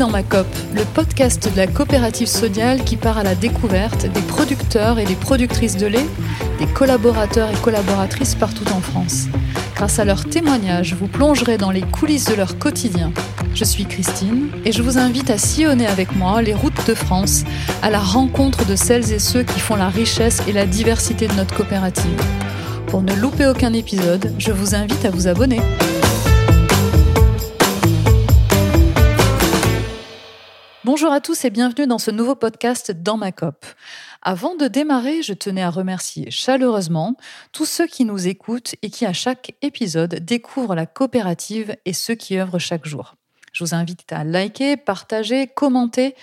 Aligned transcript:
Dans 0.00 0.08
ma 0.08 0.22
COP, 0.22 0.46
le 0.74 0.82
podcast 0.94 1.52
de 1.52 1.58
la 1.58 1.66
coopérative 1.66 2.26
sodiale 2.26 2.84
qui 2.84 2.96
part 2.96 3.18
à 3.18 3.22
la 3.22 3.34
découverte 3.34 4.06
des 4.06 4.22
producteurs 4.22 4.98
et 4.98 5.04
des 5.04 5.14
productrices 5.14 5.76
de 5.76 5.86
lait, 5.86 6.06
des 6.58 6.64
collaborateurs 6.64 7.50
et 7.50 7.60
collaboratrices 7.60 8.34
partout 8.34 8.64
en 8.74 8.80
France. 8.80 9.26
Grâce 9.76 9.98
à 9.98 10.06
leurs 10.06 10.24
témoignages, 10.24 10.94
vous 10.94 11.06
plongerez 11.06 11.58
dans 11.58 11.70
les 11.70 11.82
coulisses 11.82 12.24
de 12.24 12.34
leur 12.34 12.58
quotidien. 12.58 13.12
Je 13.54 13.64
suis 13.64 13.84
Christine 13.84 14.48
et 14.64 14.72
je 14.72 14.80
vous 14.80 14.96
invite 14.96 15.28
à 15.28 15.36
sillonner 15.36 15.86
avec 15.86 16.16
moi 16.16 16.40
les 16.40 16.54
routes 16.54 16.86
de 16.86 16.94
France 16.94 17.44
à 17.82 17.90
la 17.90 18.00
rencontre 18.00 18.64
de 18.64 18.76
celles 18.76 19.12
et 19.12 19.18
ceux 19.18 19.42
qui 19.42 19.60
font 19.60 19.76
la 19.76 19.90
richesse 19.90 20.40
et 20.48 20.52
la 20.52 20.64
diversité 20.64 21.28
de 21.28 21.34
notre 21.34 21.54
coopérative. 21.54 22.18
Pour 22.86 23.02
ne 23.02 23.14
louper 23.16 23.44
aucun 23.44 23.74
épisode, 23.74 24.32
je 24.38 24.50
vous 24.50 24.74
invite 24.74 25.04
à 25.04 25.10
vous 25.10 25.28
abonner. 25.28 25.60
Bonjour 30.82 31.12
à 31.12 31.20
tous 31.20 31.44
et 31.44 31.50
bienvenue 31.50 31.86
dans 31.86 31.98
ce 31.98 32.10
nouveau 32.10 32.34
podcast 32.34 32.90
dans 32.90 33.18
ma 33.18 33.32
COP. 33.32 33.66
Avant 34.22 34.56
de 34.56 34.66
démarrer, 34.66 35.20
je 35.22 35.34
tenais 35.34 35.62
à 35.62 35.68
remercier 35.68 36.30
chaleureusement 36.30 37.18
tous 37.52 37.66
ceux 37.66 37.86
qui 37.86 38.06
nous 38.06 38.28
écoutent 38.28 38.74
et 38.80 38.88
qui 38.88 39.04
à 39.04 39.12
chaque 39.12 39.54
épisode 39.60 40.14
découvrent 40.14 40.74
la 40.74 40.86
coopérative 40.86 41.76
et 41.84 41.92
ceux 41.92 42.14
qui 42.14 42.38
œuvrent 42.38 42.58
chaque 42.58 42.86
jour. 42.86 43.16
Je 43.52 43.62
vous 43.62 43.74
invite 43.74 44.10
à 44.10 44.24
liker, 44.24 44.78
partager, 44.78 45.48
commenter. 45.48 46.14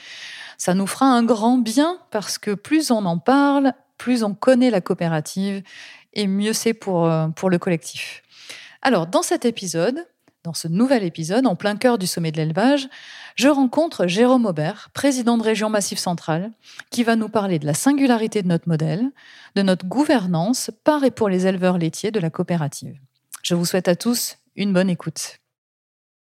Ça 0.58 0.73
nous 0.73 0.88
fera 0.88 1.06
un 1.06 1.22
grand 1.22 1.60
bien 1.60 2.00
parce 2.10 2.39
que 2.39 2.56
plus 2.56 2.89
on 2.89 3.06
en 3.06 3.20
parle, 3.20 3.73
plus 4.00 4.23
on 4.23 4.34
connaît 4.34 4.72
la 4.72 4.82
coopérative 4.82 5.62
et 6.14 6.26
mieux 6.26 6.54
c'est 6.54 6.73
pour, 6.73 7.06
euh, 7.06 7.28
pour 7.28 7.52
le 7.52 7.60
collectif. 7.60 8.23
Alors, 8.82 9.06
dans 9.06 9.22
cet 9.22 9.45
épisode, 9.45 10.08
dans 10.44 10.54
ce 10.54 10.67
nouvel 10.67 11.04
épisode, 11.04 11.45
en 11.45 11.56
plein 11.56 11.76
cœur 11.76 11.98
du 11.98 12.08
sommet 12.08 12.32
de 12.32 12.38
l'élevage, 12.38 12.88
je 13.38 13.48
rencontre 13.48 14.08
Jérôme 14.08 14.48
Aubert, 14.48 14.90
président 14.94 15.38
de 15.38 15.44
Région 15.44 15.70
Massif 15.70 16.00
Centrale, 16.00 16.52
qui 16.90 17.04
va 17.04 17.16
nous 17.16 17.30
parler 17.30 17.60
de 17.60 17.68
la 17.68 17.76
singularité 17.76 18.42
de 18.42 18.48
notre 18.48 18.68
modèle, 18.68 19.12
de 19.56 19.62
notre 19.62 19.86
gouvernance 19.86 20.72
par 20.84 21.04
et 21.04 21.12
pour 21.12 21.30
les 21.30 21.46
éleveurs 21.46 21.78
laitiers 21.78 22.12
de 22.12 22.20
la 22.20 22.32
coopérative. 22.32 23.00
Je 23.44 23.54
vous 23.54 23.66
souhaite 23.66 23.88
à 23.88 23.96
tous 23.96 24.38
une 24.56 24.74
bonne 24.74 24.90
écoute. 24.90 25.38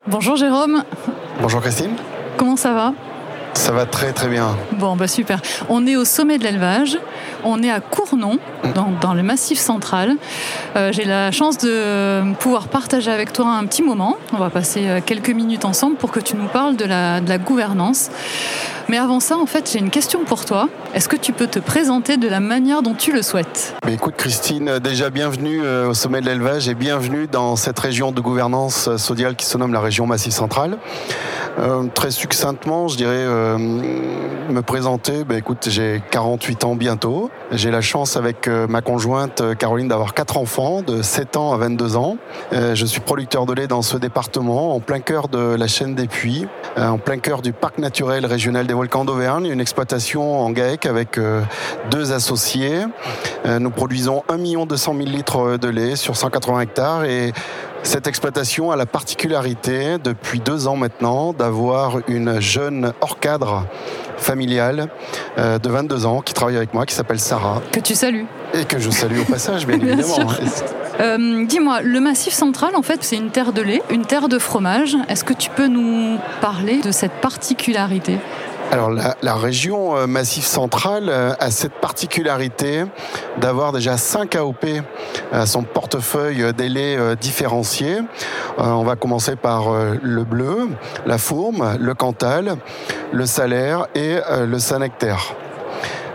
Bonjour 0.06 0.36
Jérôme. 0.36 0.83
Bonjour 1.41 1.61
Christine. 1.61 1.94
Comment 2.38 2.56
ça 2.56 2.72
va? 2.72 2.94
Ça 3.55 3.72
va 3.72 3.86
très 3.86 4.12
très 4.12 4.28
bien. 4.28 4.56
Bon, 4.72 4.97
bah 4.97 5.08
super. 5.08 5.41
On 5.69 5.86
est 5.86 5.97
au 5.97 6.05
sommet 6.05 6.38
de 6.38 6.44
l'élevage. 6.44 6.98
On 7.44 7.62
est 7.62 7.70
à 7.70 7.80
Cournon, 7.80 8.38
dans, 9.00 9.14
le 9.14 9.22
massif 9.22 9.58
central. 9.58 10.16
Euh, 10.77 10.92
j'ai 10.92 11.05
la 11.05 11.30
chance 11.30 11.58
de 11.58 12.34
pouvoir 12.34 12.69
partager 12.69 13.11
avec 13.11 13.33
toi 13.33 13.46
un 13.46 13.64
petit 13.66 13.83
moment. 13.83 14.16
On 14.33 14.38
va 14.38 14.50
passer 14.50 14.88
euh, 14.88 15.00
quelques 15.05 15.30
minutes 15.30 15.64
ensemble 15.64 15.96
pour 15.96 16.11
que 16.11 16.20
tu 16.20 16.36
nous 16.36 16.48
parles 16.48 16.77
de 16.77 16.84
la, 16.84 17.20
de 17.20 17.28
la 17.28 17.38
gouvernance. 17.38 18.11
Mais 18.88 18.98
avant 18.98 19.20
ça, 19.20 19.36
en 19.38 19.46
fait, 19.46 19.70
j'ai 19.72 19.78
une 19.78 19.90
question 19.90 20.24
pour 20.24 20.44
toi. 20.44 20.68
Est-ce 20.94 21.08
que 21.08 21.16
tu 21.16 21.32
peux 21.32 21.46
te 21.46 21.58
présenter 21.58 22.16
de 22.16 22.28
la 22.28 22.40
manière 22.40 22.82
dont 22.82 22.94
tu 22.94 23.12
le 23.12 23.22
souhaites? 23.22 23.74
Écoute, 23.88 24.14
Christine, 24.16 24.78
déjà 24.78 25.10
bienvenue 25.10 25.62
euh, 25.62 25.88
au 25.88 25.94
sommet 25.94 26.20
de 26.20 26.27
l'élevage 26.27 26.68
et 26.68 26.74
bienvenue 26.74 27.27
dans 27.27 27.56
cette 27.56 27.78
région 27.78 28.12
de 28.12 28.20
gouvernance 28.20 28.94
sodiale 28.96 29.36
qui 29.36 29.46
se 29.46 29.56
nomme 29.56 29.72
la 29.72 29.80
région 29.80 30.06
Massif 30.06 30.34
Central. 30.34 30.78
Euh, 31.58 31.84
très 31.94 32.10
succinctement, 32.10 32.89
je 32.89 32.96
dirais 32.96 33.12
euh, 33.14 33.58
me 33.58 34.61
présenter. 34.61 35.24
Ben, 35.24 35.39
écoute, 35.39 35.68
j'ai 35.70 36.02
48 36.11 36.64
ans 36.64 36.74
bientôt. 36.74 37.30
J'ai 37.52 37.70
la 37.70 37.80
chance 37.80 38.16
avec 38.16 38.48
euh, 38.48 38.66
ma 38.66 38.80
conjointe 38.80 39.42
Caroline 39.56 39.89
d'avoir 39.89 40.14
quatre 40.14 40.36
enfants 40.36 40.83
de 40.83 41.02
7 41.02 41.36
ans 41.36 41.52
à 41.52 41.56
22 41.58 41.96
ans. 41.96 42.16
je 42.52 42.84
suis 42.84 43.01
producteur 43.01 43.46
de 43.46 43.55
lait 43.55 43.66
dans 43.66 43.83
ce 43.83 43.96
département, 43.96 44.74
en 44.74 44.80
plein 44.80 45.01
cœur 45.01 45.28
de 45.28 45.55
la 45.55 45.66
chaîne 45.66 45.95
des 45.95 46.06
puits, 46.06 46.46
en 46.77 46.98
plein 46.98 47.18
cœur 47.18 47.42
du 47.42 47.52
parc 47.52 47.78
naturel 47.78 48.27
régional 48.27 48.66
des 48.66 48.73
volcans 48.74 49.05
d'Auvergne, 49.05 49.46
une 49.46 49.61
exploitation 49.61 50.40
en 50.40 50.51
GAEC 50.51 50.86
avec 50.86 51.18
deux 51.90 52.12
associés. 52.12 52.85
nous 53.46 53.70
produisons 53.70 54.23
1 54.29 54.67
200 54.67 54.95
000 54.96 55.08
litres 55.08 55.57
de 55.57 55.68
lait 55.68 55.96
sur 55.96 56.17
180 56.17 56.61
hectares 56.61 57.05
et 57.05 57.33
cette 57.84 58.07
exploitation 58.07 58.70
a 58.70 58.77
la 58.77 58.86
particularité, 58.86 59.98
depuis 60.02 60.40
deux 60.40 60.67
ans 60.67 60.77
maintenant, 60.77 61.34
d'avoir 61.34 61.98
une 62.08 62.40
jeune 62.40 62.92
hors 63.02 63.20
cadre 63.20 63.67
familiale 64.17 64.89
euh, 65.39 65.58
de 65.58 65.68
22 65.68 66.07
ans 66.07 66.23
qui 66.23 66.33
travaille 66.33 66.57
avec 66.57 66.73
moi, 66.73 66.86
qui 66.86 66.95
s'appelle 66.95 67.20
Sarah. 67.20 67.61
Que 67.73 67.80
tu 67.80 67.95
salues. 67.95 68.27
Et 68.55 68.64
que 68.64 68.79
je 68.79 68.90
salue 68.90 69.18
au 69.20 69.24
passage, 69.24 69.67
bien, 69.67 69.77
évidemment. 69.80 70.17
Euh, 71.01 71.45
dis-moi, 71.45 71.83
le 71.83 72.01
Massif 72.01 72.33
central, 72.33 72.74
en 72.74 72.83
fait, 72.83 73.05
c'est 73.05 73.17
une 73.17 73.30
terre 73.30 73.52
de 73.52 73.61
lait, 73.61 73.83
une 73.90 74.07
terre 74.07 74.29
de 74.29 74.39
fromage. 74.39 74.96
Est-ce 75.08 75.24
que 75.24 75.34
tu 75.34 75.51
peux 75.51 75.67
nous 75.67 76.18
parler 76.40 76.80
de 76.80 76.90
cette 76.90 77.20
particularité? 77.20 78.18
Alors 78.74 78.90
la, 78.90 79.35
région 79.36 79.96
euh, 79.96 80.08
Massif 80.08 80.45
Central 80.45 81.08
euh, 81.08 81.33
a 81.39 81.52
cette 81.52 81.74
particularité 81.74 82.83
d'avoir 83.39 83.70
déjà 83.70 83.96
5 83.96 84.35
AOP 84.35 84.67
à 85.33 85.46
son 85.46 85.62
portefeuille 85.62 86.52
des 86.55 86.68
laits 86.68 87.17
différenciés. 87.20 87.98
On 88.58 88.83
va 88.83 88.96
commencer 88.96 89.36
par 89.36 89.67
le 89.73 90.24
bleu, 90.24 90.68
la 91.07 91.18
fourme, 91.18 91.77
le 91.79 91.95
cantal, 91.95 92.57
le 93.13 93.27
salaire 93.27 93.86
et 93.95 94.18
le 94.45 94.58
sanectaire. 94.58 95.34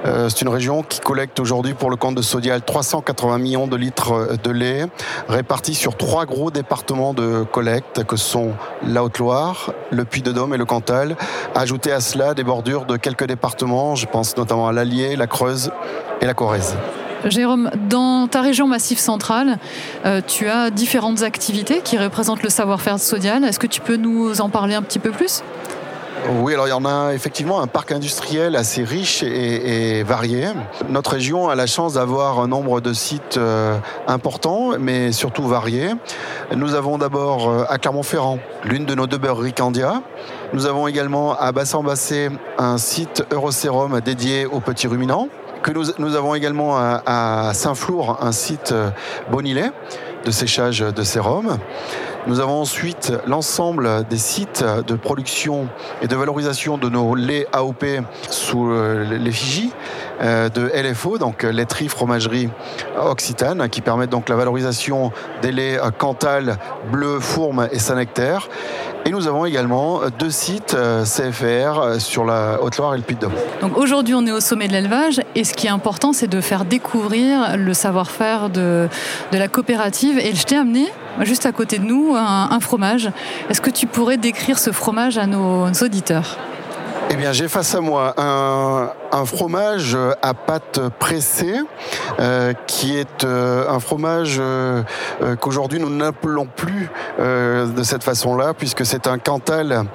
Euh, 0.05 0.29
c'est 0.29 0.41
une 0.41 0.49
région 0.49 0.83
qui 0.83 0.99
collecte 0.99 1.39
aujourd'hui 1.39 1.73
pour 1.73 1.89
le 1.89 1.95
compte 1.95 2.15
de 2.15 2.21
Sodial 2.21 2.61
380 2.61 3.37
millions 3.37 3.67
de 3.67 3.75
litres 3.75 4.37
de 4.41 4.51
lait 4.51 4.85
répartis 5.27 5.75
sur 5.75 5.97
trois 5.97 6.25
gros 6.25 6.51
départements 6.51 7.13
de 7.13 7.43
collecte 7.43 8.03
que 8.05 8.15
sont 8.15 8.51
la 8.85 9.03
Haute-Loire, 9.03 9.73
le 9.91 10.05
Puy-de-Dôme 10.05 10.53
et 10.53 10.57
le 10.57 10.65
Cantal. 10.65 11.15
Ajouter 11.55 11.91
à 11.91 11.99
cela 11.99 12.33
des 12.33 12.43
bordures 12.43 12.85
de 12.85 12.97
quelques 12.97 13.25
départements, 13.25 13.95
je 13.95 14.05
pense 14.05 14.37
notamment 14.37 14.67
à 14.67 14.71
l'Allier, 14.71 15.15
la 15.15 15.27
Creuse 15.27 15.71
et 16.21 16.25
la 16.25 16.33
Corrèze. 16.33 16.75
Jérôme, 17.25 17.69
dans 17.89 18.27
ta 18.27 18.41
région 18.41 18.67
Massif 18.67 18.97
Central, 18.97 19.57
euh, 20.05 20.21
tu 20.25 20.47
as 20.47 20.69
différentes 20.69 21.21
activités 21.21 21.81
qui 21.83 21.97
représentent 21.97 22.43
le 22.43 22.49
savoir-faire 22.49 22.95
de 22.95 23.01
Sodial. 23.01 23.43
Est-ce 23.43 23.59
que 23.59 23.67
tu 23.67 23.81
peux 23.81 23.97
nous 23.97 24.39
en 24.39 24.49
parler 24.49 24.75
un 24.75 24.81
petit 24.81 24.99
peu 24.99 25.11
plus? 25.11 25.43
Oui, 26.27 26.53
alors 26.53 26.67
il 26.67 26.71
y 26.71 26.73
en 26.73 26.85
a 26.85 27.13
effectivement 27.13 27.61
un 27.61 27.67
parc 27.67 27.91
industriel 27.91 28.55
assez 28.55 28.83
riche 28.83 29.23
et, 29.23 30.03
varié. 30.03 30.47
Notre 30.89 31.11
région 31.11 31.49
a 31.49 31.55
la 31.55 31.65
chance 31.65 31.93
d'avoir 31.93 32.39
un 32.39 32.47
nombre 32.47 32.81
de 32.81 32.93
sites 32.93 33.37
euh, 33.37 33.77
importants, 34.07 34.71
mais 34.79 35.11
surtout 35.11 35.43
variés. 35.43 35.91
Nous 36.55 36.75
avons 36.75 36.97
d'abord 36.97 37.49
euh, 37.49 37.65
à 37.69 37.77
Clermont-Ferrand 37.77 38.39
l'une 38.63 38.85
de 38.85 38.95
nos 38.95 39.07
deux 39.07 39.17
beurreries 39.17 39.53
Candia. 39.53 40.01
Nous 40.53 40.65
avons 40.65 40.87
également 40.87 41.37
à 41.37 41.51
Bassan-Bassé 41.51 42.29
un 42.57 42.77
site 42.77 43.23
Eurosérum 43.31 43.99
dédié 44.01 44.45
aux 44.45 44.59
petits 44.59 44.87
ruminants. 44.87 45.29
Que 45.63 45.71
nous, 45.71 46.15
avons 46.15 46.35
également 46.35 46.77
à, 46.77 47.51
Saint-Flour 47.53 48.19
un 48.21 48.31
site 48.31 48.71
euh, 48.71 48.91
de 50.25 50.31
séchage 50.31 50.79
de 50.79 51.03
sérum. 51.03 51.57
Nous 52.29 52.41
avons 52.41 52.61
ensuite 52.61 53.11
l'ensemble 53.25 54.05
des 54.07 54.19
sites 54.19 54.63
de 54.63 54.93
production 54.93 55.67
et 56.03 56.07
de 56.07 56.15
valorisation 56.15 56.77
de 56.77 56.87
nos 56.87 57.15
laits 57.15 57.47
AOP 57.51 57.83
sous 58.29 58.69
euh, 58.69 59.03
l'effigie 59.17 59.71
de 60.21 60.71
LFO, 60.73 61.17
donc 61.17 61.43
laiterie, 61.43 61.87
fromagerie 61.87 62.49
occitane, 63.01 63.69
qui 63.69 63.81
permettent 63.81 64.09
donc 64.09 64.29
la 64.29 64.35
valorisation 64.35 65.11
des 65.41 65.51
laits 65.51 65.79
Cantal, 65.97 66.57
Bleu, 66.91 67.19
Fourme 67.19 67.67
et 67.71 67.79
Saint-Nectaire. 67.79 68.49
Et 69.05 69.11
nous 69.11 69.27
avons 69.27 69.45
également 69.45 70.01
deux 70.19 70.29
sites 70.29 70.75
euh, 70.75 71.05
CFR 71.05 71.99
sur 71.99 72.25
la 72.25 72.61
Haute-Loire 72.61 72.93
et 72.95 72.97
le 72.97 73.03
Puy-de-Dôme. 73.03 73.31
Donc 73.61 73.77
aujourd'hui, 73.77 74.13
on 74.13 74.25
est 74.25 74.31
au 74.31 74.41
sommet 74.41 74.67
de 74.67 74.73
l'élevage 74.73 75.21
et 75.35 75.43
ce 75.45 75.53
qui 75.53 75.67
est 75.67 75.71
important, 75.71 76.11
c'est 76.11 76.27
de 76.27 76.41
faire 76.41 76.65
découvrir 76.65 77.55
le 77.57 77.73
savoir-faire 77.73 78.49
de, 78.49 78.89
de 79.31 79.37
la 79.37 79.47
coopérative. 79.47 80.19
Et 80.19 80.35
je 80.35 80.43
t'ai 80.43 80.57
amené 80.57 80.89
juste 81.21 81.45
à 81.45 81.51
côté 81.51 81.79
de 81.79 81.85
nous 81.85 82.15
un, 82.15 82.59
fromage. 82.59 83.09
Est-ce 83.49 83.61
que 83.61 83.69
tu 83.69 83.87
pourrais 83.87 84.17
décrire 84.17 84.59
ce 84.59 84.71
fromage 84.71 85.17
à 85.17 85.25
nos, 85.25 85.67
auditeurs? 85.81 86.37
Eh 87.11 87.15
bien, 87.15 87.31
j'ai 87.31 87.47
face 87.47 87.73
à 87.73 87.81
moi 87.81 88.13
un, 88.17 89.25
fromage 89.25 89.97
à 90.21 90.33
pâte 90.35 90.79
pressée, 90.99 91.55
euh, 92.19 92.53
qui 92.67 92.97
est 92.97 93.23
euh, 93.23 93.67
un 93.67 93.79
fromage 93.79 94.37
euh, 94.39 94.83
qu'aujourd'hui 95.39 95.79
nous 95.79 95.89
n'appelons 95.89 96.45
plus 96.45 96.89
de 97.19 97.83
cette 97.83 98.03
façon-là, 98.03 98.53
puisque 98.53 98.85
c'est 98.85 99.07
un 99.07 99.17
Cantal 99.17 99.85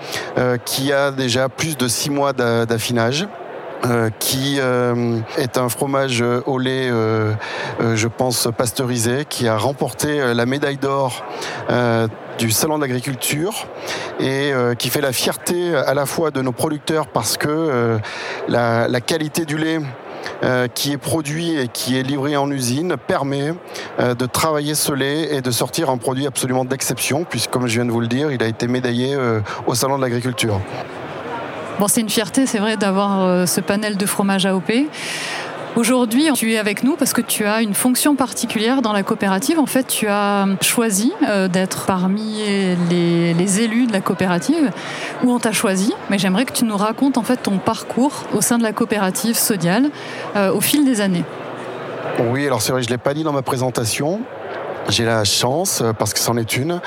qui 0.64 0.92
a 0.92 1.10
déjà 1.10 1.48
plus 1.48 1.76
de 1.76 1.88
six 1.88 2.10
mois 2.10 2.32
d'affinage. 2.32 3.26
Qui 4.18 4.58
est 4.58 5.58
un 5.58 5.68
fromage 5.68 6.24
au 6.46 6.58
lait, 6.58 6.88
je 6.88 8.08
pense, 8.08 8.48
pasteurisé, 8.56 9.26
qui 9.28 9.46
a 9.46 9.58
remporté 9.58 10.34
la 10.34 10.46
médaille 10.46 10.78
d'or 10.78 11.22
du 12.38 12.50
Salon 12.50 12.78
d'agriculture 12.78 13.66
et 14.20 14.52
qui 14.78 14.88
fait 14.90 15.00
la 15.00 15.12
fierté 15.12 15.74
à 15.74 15.94
la 15.94 16.06
fois 16.06 16.30
de 16.30 16.40
nos 16.42 16.52
producteurs 16.52 17.06
parce 17.06 17.36
que 17.36 17.98
la, 18.48 18.88
la, 18.88 19.00
qualité 19.00 19.44
du 19.44 19.56
lait 19.56 19.80
qui 20.74 20.92
est 20.92 20.98
produit 20.98 21.58
et 21.58 21.68
qui 21.68 21.98
est 21.98 22.02
livré 22.02 22.36
en 22.36 22.50
usine 22.50 22.96
permet 22.96 23.52
de 23.98 24.26
travailler 24.26 24.74
ce 24.74 24.92
lait 24.92 25.34
et 25.34 25.42
de 25.42 25.50
sortir 25.50 25.90
un 25.90 25.96
produit 25.96 26.26
absolument 26.26 26.64
d'exception 26.64 27.24
puisque 27.24 27.50
comme 27.50 27.66
je 27.66 27.74
viens 27.74 27.86
de 27.86 27.92
vous 27.92 28.00
le 28.00 28.08
dire, 28.08 28.30
il 28.30 28.42
a 28.42 28.46
été 28.46 28.66
médaillé 28.66 29.16
au 29.66 29.74
Salon 29.74 29.96
de 29.96 30.02
l'agriculture. 30.02 30.60
Bon, 31.78 31.88
c'est 31.88 32.00
une 32.00 32.10
fierté, 32.10 32.46
c'est 32.46 32.58
vrai, 32.58 32.76
d'avoir 32.76 33.48
ce 33.48 33.60
panel 33.60 33.96
de 33.96 34.06
fromage 34.06 34.46
AOP. 34.46 34.70
Aujourd'hui, 35.76 36.28
tu 36.34 36.52
es 36.52 36.58
avec 36.58 36.84
nous 36.84 36.94
parce 36.94 37.12
que 37.12 37.20
tu 37.20 37.44
as 37.46 37.60
une 37.60 37.74
fonction 37.74 38.14
particulière 38.14 38.80
dans 38.80 38.92
la 38.92 39.02
coopérative. 39.02 39.58
En 39.58 39.66
fait, 39.66 39.84
tu 39.88 40.06
as 40.06 40.46
choisi 40.60 41.12
euh, 41.28 41.48
d'être 41.48 41.86
parmi 41.86 42.42
les, 42.90 43.60
élus 43.60 43.88
de 43.88 43.92
la 43.92 44.00
coopérative, 44.00 44.70
où 45.24 45.32
on 45.32 45.40
t'a 45.40 45.50
choisi. 45.50 45.92
Mais 46.10 46.18
j'aimerais 46.18 46.44
que 46.44 46.52
tu 46.52 46.64
nous 46.64 46.76
racontes 46.76 47.18
en 47.18 47.24
fait 47.24 47.38
ton 47.38 47.58
parcours 47.58 48.22
au 48.34 48.40
sein 48.40 48.58
de 48.58 48.62
la 48.62 48.72
coopérative 48.72 49.36
Sodial 49.36 49.90
euh, 50.36 50.52
au 50.52 50.60
fil 50.60 50.84
des 50.84 51.00
années. 51.00 51.24
Oui, 52.30 52.46
alors 52.46 52.62
c'est 52.62 52.70
vrai, 52.70 52.82
je 52.82 52.88
ne 52.88 52.92
l'ai 52.92 52.98
pas 52.98 53.12
dit 53.12 53.24
dans 53.24 53.32
ma 53.32 53.42
présentation. 53.42 54.20
J'ai 54.88 55.04
la 55.04 55.24
chance, 55.24 55.80
euh, 55.80 55.92
parce 55.92 56.14
que 56.14 56.20
c'en 56.20 56.36
est 56.36 56.56
une, 56.56 56.80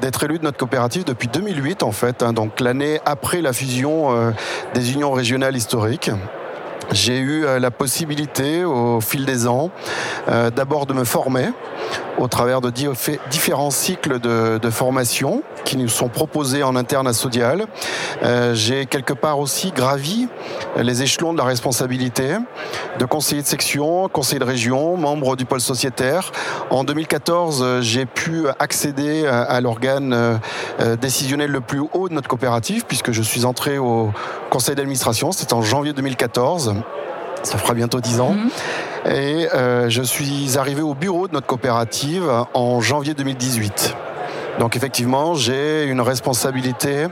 d'être 0.00 0.24
élu 0.24 0.40
de 0.40 0.44
notre 0.44 0.58
coopérative 0.58 1.04
depuis 1.04 1.28
2008 1.28 1.84
en 1.84 1.92
fait, 1.92 2.24
hein, 2.24 2.32
donc 2.32 2.58
l'année 2.58 2.98
après 3.06 3.42
la 3.42 3.52
fusion 3.52 4.32
des 4.74 4.92
unions 4.92 5.12
régionales 5.12 5.56
historiques. 5.56 6.10
J'ai 6.94 7.18
eu 7.18 7.44
euh, 7.44 7.58
la 7.58 7.72
possibilité 7.72 8.64
au 8.64 9.00
fil 9.00 9.26
des 9.26 9.48
ans 9.48 9.72
euh, 10.28 10.50
d'abord 10.50 10.86
de 10.86 10.92
me 10.92 11.02
former 11.02 11.48
au 12.18 12.28
travers 12.28 12.60
de 12.60 12.70
différents 12.70 13.72
cycles 13.72 14.20
de, 14.20 14.70
formation 14.70 15.42
qui 15.64 15.76
nous 15.76 15.88
sont 15.88 16.08
proposés 16.08 16.62
en 16.62 16.76
interne 16.76 17.06
à 17.06 17.12
Sodial. 17.12 17.66
Euh, 18.22 18.54
j'ai 18.54 18.86
quelque 18.86 19.12
part 19.12 19.38
aussi 19.38 19.72
gravi 19.72 20.28
les 20.76 21.02
échelons 21.02 21.32
de 21.32 21.38
la 21.38 21.44
responsabilité 21.44 22.36
de 22.98 23.04
conseiller 23.04 23.42
de 23.42 23.46
section, 23.46 24.08
conseiller 24.08 24.38
de 24.38 24.44
région, 24.44 24.96
membre 24.96 25.36
du 25.36 25.44
pôle 25.44 25.60
sociétaire. 25.60 26.32
En 26.70 26.84
2014, 26.84 27.80
j'ai 27.80 28.06
pu 28.06 28.46
accéder 28.58 29.26
à, 29.26 29.60
l'organe 29.60 30.40
décisionnel 31.00 31.50
le 31.50 31.60
plus 31.60 31.82
haut 31.92 32.08
de 32.08 32.14
notre 32.14 32.28
coopérative 32.28 32.84
puisque 32.86 33.12
je 33.12 33.22
suis 33.22 33.44
entré 33.44 33.78
au 33.78 34.10
conseil 34.50 34.74
d'administration, 34.74 35.32
c'était 35.32 35.54
en 35.54 35.62
janvier 35.62 35.92
2014. 35.92 36.74
Ça 37.42 37.58
fera 37.58 37.74
bientôt 37.74 38.00
10 38.00 38.20
ans. 38.20 38.32
Mhm. 38.32 38.50
Et 39.12 39.48
euh, 39.54 39.90
je 39.90 40.02
suis 40.02 40.56
arrivé 40.56 40.82
au 40.82 40.94
bureau 40.94 41.28
de 41.28 41.34
notre 41.34 41.46
coopérative 41.46 42.24
en 42.54 42.80
janvier 42.80 43.14
2018. 43.14 43.94
Donc 44.58 44.76
effectivement, 44.76 45.34
j'ai 45.34 45.84
une 45.84 46.00
responsabilité 46.00 47.06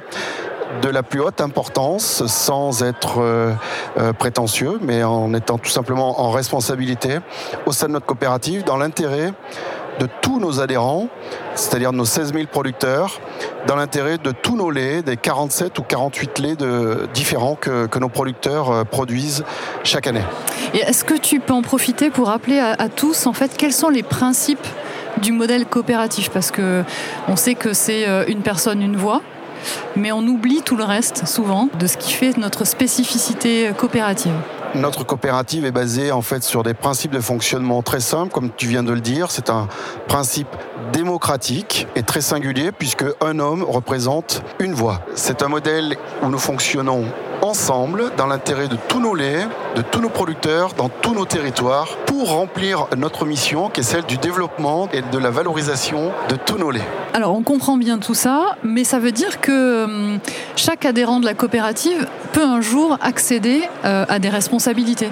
de 0.81 0.89
la 0.89 1.03
plus 1.03 1.21
haute 1.21 1.41
importance 1.41 2.27
sans 2.27 2.83
être 2.83 3.21
euh, 3.21 3.53
euh, 3.99 4.13
prétentieux, 4.13 4.79
mais 4.81 5.05
en 5.05 5.35
étant 5.35 5.59
tout 5.59 5.71
simplement 5.71 6.21
en 6.21 6.31
responsabilité 6.31 7.19
au 7.67 7.73
sein 7.73 7.89
de 7.89 7.93
notre 7.93 8.07
coopérative 8.07 8.65
dans 8.65 8.79
l'intérêt 8.79 9.33
de 9.99 10.09
tous 10.23 10.41
nos 10.41 10.61
adhérents, 10.61 11.09
c'est-à-dire 11.55 11.93
nos 11.93 12.05
16 12.05 12.33
000 12.33 12.47
producteurs, 12.51 13.21
dans 13.67 13.77
l'intérêt 13.77 14.19
de 14.19 14.33
tous 14.33 14.57
nos 14.57 14.71
laits, 14.71 15.05
des 15.05 15.17
47 15.17 15.79
ou 15.79 15.83
48 15.83 16.39
laits 16.39 16.59
de, 16.59 17.07
différents 17.13 17.55
que, 17.55 17.99
nos 17.99 18.09
producteurs 18.09 18.71
euh, 18.71 18.85
produisent 18.85 19.45
chaque 19.85 20.07
année. 20.07 20.25
Et 20.75 20.79
est-ce 20.79 21.05
que 21.05 21.15
tu 21.15 21.41
peux 21.41 21.53
en 21.53 21.63
profiter 21.63 22.11
pour 22.11 22.29
rappeler 22.29 22.59
à, 22.59 22.89
tous, 22.89 23.27
en 23.27 23.33
fait, 23.33 23.57
quels 23.57 23.73
sont 23.73 23.91
les 23.91 24.03
principes 24.03 24.67
du 25.23 25.33
modèle 25.33 25.65
coopératif 25.65 26.29
Parce 26.31 26.51
que 26.51 26.85
on 27.29 27.37
sait 27.37 27.55
que 27.55 27.73
c'est 27.73 28.07
euh, 28.07 28.25
une 28.29 28.43
personne, 28.43 28.83
une 28.83 28.97
voix, 28.97 29.23
mais 29.97 30.13
on 30.13 30.21
oublie 30.21 30.61
tout 30.63 30.77
le 30.77 30.85
reste 30.85 31.27
souvent 31.27 31.69
de 31.79 31.87
ce 31.87 31.97
qui 31.97 32.13
fait 32.13 32.37
notre 32.37 32.67
spécificité 32.67 33.71
coopérative. 33.77 34.35
Notre 34.75 35.05
coopérative 35.05 35.67
est 35.67 35.71
basée 35.73 36.13
en 36.13 36.23
fait 36.23 36.43
sur 36.43 36.63
des 36.63 36.73
principes 36.73 37.13
de 37.13 37.21
fonctionnement 37.21 37.83
très 37.83 38.01
simples, 38.01 38.33
comme 38.33 38.51
tu 38.57 38.67
viens 38.67 38.83
de 38.83 38.93
le 38.93 39.01
dire. 39.01 39.31
C'est 39.31 39.51
un 39.51 39.69
principe 40.09 40.49
démocratique 40.93 41.87
et 41.95 42.03
très 42.03 42.23
singulier 42.23 42.73
puisque 42.73 43.05
un 43.21 43.39
homme 43.39 43.63
représente 43.63 44.43
une 44.61 44.73
voix. 44.73 45.01
C'est 45.15 45.43
un 45.43 45.49
modèle 45.49 45.97
où 46.23 46.29
nous 46.29 46.39
fonctionnons 46.39 47.05
ensemble 47.43 48.13
dans 48.17 48.27
l'intérêt 48.27 48.69
de 48.69 48.77
tous 48.89 49.01
nos 49.01 49.15
laits, 49.15 49.49
de 49.75 49.83
tous 49.83 50.01
nos 50.01 50.09
producteurs, 50.09 50.75
dans 50.75 50.89
tous 50.89 51.15
nos 51.15 51.25
territoires, 51.25 51.89
pour 52.07 52.31
remplir 52.31 52.87
notre 52.97 53.27
mission 53.27 53.69
qui 53.69 53.81
est 53.81 53.85
celle 53.85 54.05
du 54.05 54.17
développement 54.17 54.89
et 54.93 55.03
de 55.03 55.19
la 55.19 55.31
valorisation 55.31 56.13
de 56.29 56.37
tous 56.37 56.57
nos 56.57 56.71
laits. 56.71 56.87
Alors 57.15 57.35
on 57.35 57.43
comprend 57.43 57.77
bien 57.77 57.99
tout 57.99 58.15
ça, 58.15 58.57
mais 58.63 58.85
ça 58.85 58.99
veut 58.99 59.13
dire 59.13 59.41
que 59.41 59.85
hum, 59.85 60.19
chaque 60.57 60.85
adhérent 60.85 61.21
de 61.21 61.27
la 61.27 61.35
coopérative 61.35 62.07
peut 62.33 62.45
un 62.45 62.61
jour 62.61 62.97
accéder 63.03 63.63
euh, 63.85 64.07
à 64.09 64.19
des 64.19 64.29
responsabilités. 64.29 65.11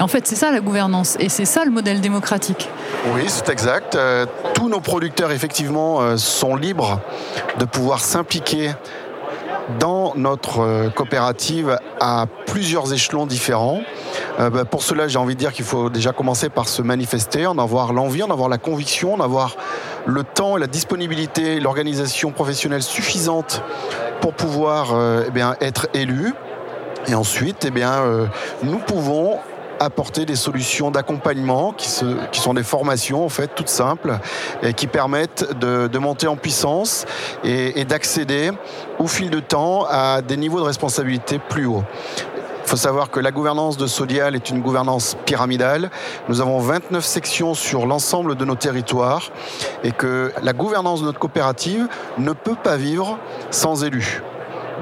en 0.00 0.08
fait, 0.08 0.26
c'est 0.26 0.34
ça 0.34 0.50
la 0.50 0.60
gouvernance 0.60 1.16
et 1.20 1.28
c'est 1.28 1.44
ça 1.44 1.64
le 1.64 1.70
modèle 1.70 2.00
démocratique. 2.00 2.68
Oui, 3.14 3.24
c'est 3.28 3.48
exact. 3.50 3.94
Euh, 3.94 4.26
tous 4.54 4.68
nos 4.68 4.80
producteurs, 4.80 5.30
effectivement, 5.30 6.00
euh, 6.00 6.16
sont 6.16 6.56
libres 6.56 7.00
de 7.58 7.64
pouvoir 7.64 8.00
s'impliquer 8.00 8.72
dans 9.78 10.12
notre 10.14 10.60
euh, 10.60 10.90
coopérative 10.90 11.78
à 12.00 12.26
plusieurs 12.46 12.92
échelons 12.92 13.26
différents. 13.26 13.80
Euh, 14.38 14.50
bah, 14.50 14.64
pour 14.64 14.82
cela, 14.82 15.08
j'ai 15.08 15.18
envie 15.18 15.34
de 15.34 15.40
dire 15.40 15.52
qu'il 15.52 15.64
faut 15.64 15.90
déjà 15.90 16.12
commencer 16.12 16.48
par 16.48 16.68
se 16.68 16.82
manifester, 16.82 17.46
en 17.46 17.58
avoir 17.58 17.92
l'envie, 17.92 18.22
en 18.22 18.30
avoir 18.30 18.48
la 18.48 18.58
conviction, 18.58 19.14
en 19.14 19.20
avoir 19.20 19.56
le 20.06 20.22
temps 20.22 20.56
et 20.56 20.60
la 20.60 20.66
disponibilité, 20.66 21.60
l'organisation 21.60 22.30
professionnelle 22.30 22.82
suffisante 22.82 23.62
pour 24.20 24.34
pouvoir 24.34 24.94
euh, 24.94 25.24
eh 25.34 25.64
être 25.64 25.88
élu. 25.94 26.34
Et 27.08 27.14
ensuite, 27.14 27.64
eh 27.64 27.84
nous 28.64 28.78
pouvons 28.78 29.38
apporter 29.80 30.24
des 30.24 30.36
solutions 30.36 30.90
d'accompagnement 30.90 31.72
qui, 31.72 31.88
sont 31.88 32.54
des 32.54 32.62
formations 32.62 33.24
en 33.24 33.28
fait 33.28 33.50
toutes 33.54 33.68
simples 33.68 34.18
et 34.62 34.72
qui 34.72 34.86
permettent 34.86 35.58
de, 35.58 35.98
monter 35.98 36.26
en 36.26 36.36
puissance 36.36 37.06
et, 37.44 37.84
d'accéder 37.84 38.50
au 38.98 39.06
fil 39.06 39.30
de 39.30 39.40
temps 39.40 39.86
à 39.88 40.22
des 40.22 40.36
niveaux 40.36 40.60
de 40.60 40.64
responsabilité 40.64 41.38
plus 41.38 41.66
hauts. 41.66 41.84
Il 42.64 42.70
faut 42.70 42.76
savoir 42.76 43.10
que 43.10 43.20
la 43.20 43.30
gouvernance 43.30 43.76
de 43.76 43.86
Sodial 43.86 44.34
est 44.34 44.50
une 44.50 44.60
gouvernance 44.60 45.16
pyramidale. 45.24 45.88
Nous 46.28 46.40
avons 46.40 46.58
29 46.58 47.04
sections 47.04 47.54
sur 47.54 47.86
l'ensemble 47.86 48.34
de 48.34 48.44
nos 48.44 48.56
territoires 48.56 49.30
et 49.84 49.92
que 49.92 50.32
la 50.42 50.52
gouvernance 50.52 51.00
de 51.00 51.06
notre 51.06 51.20
coopérative 51.20 51.86
ne 52.18 52.32
peut 52.32 52.56
pas 52.60 52.76
vivre 52.76 53.18
sans 53.52 53.84
élus. 53.84 54.20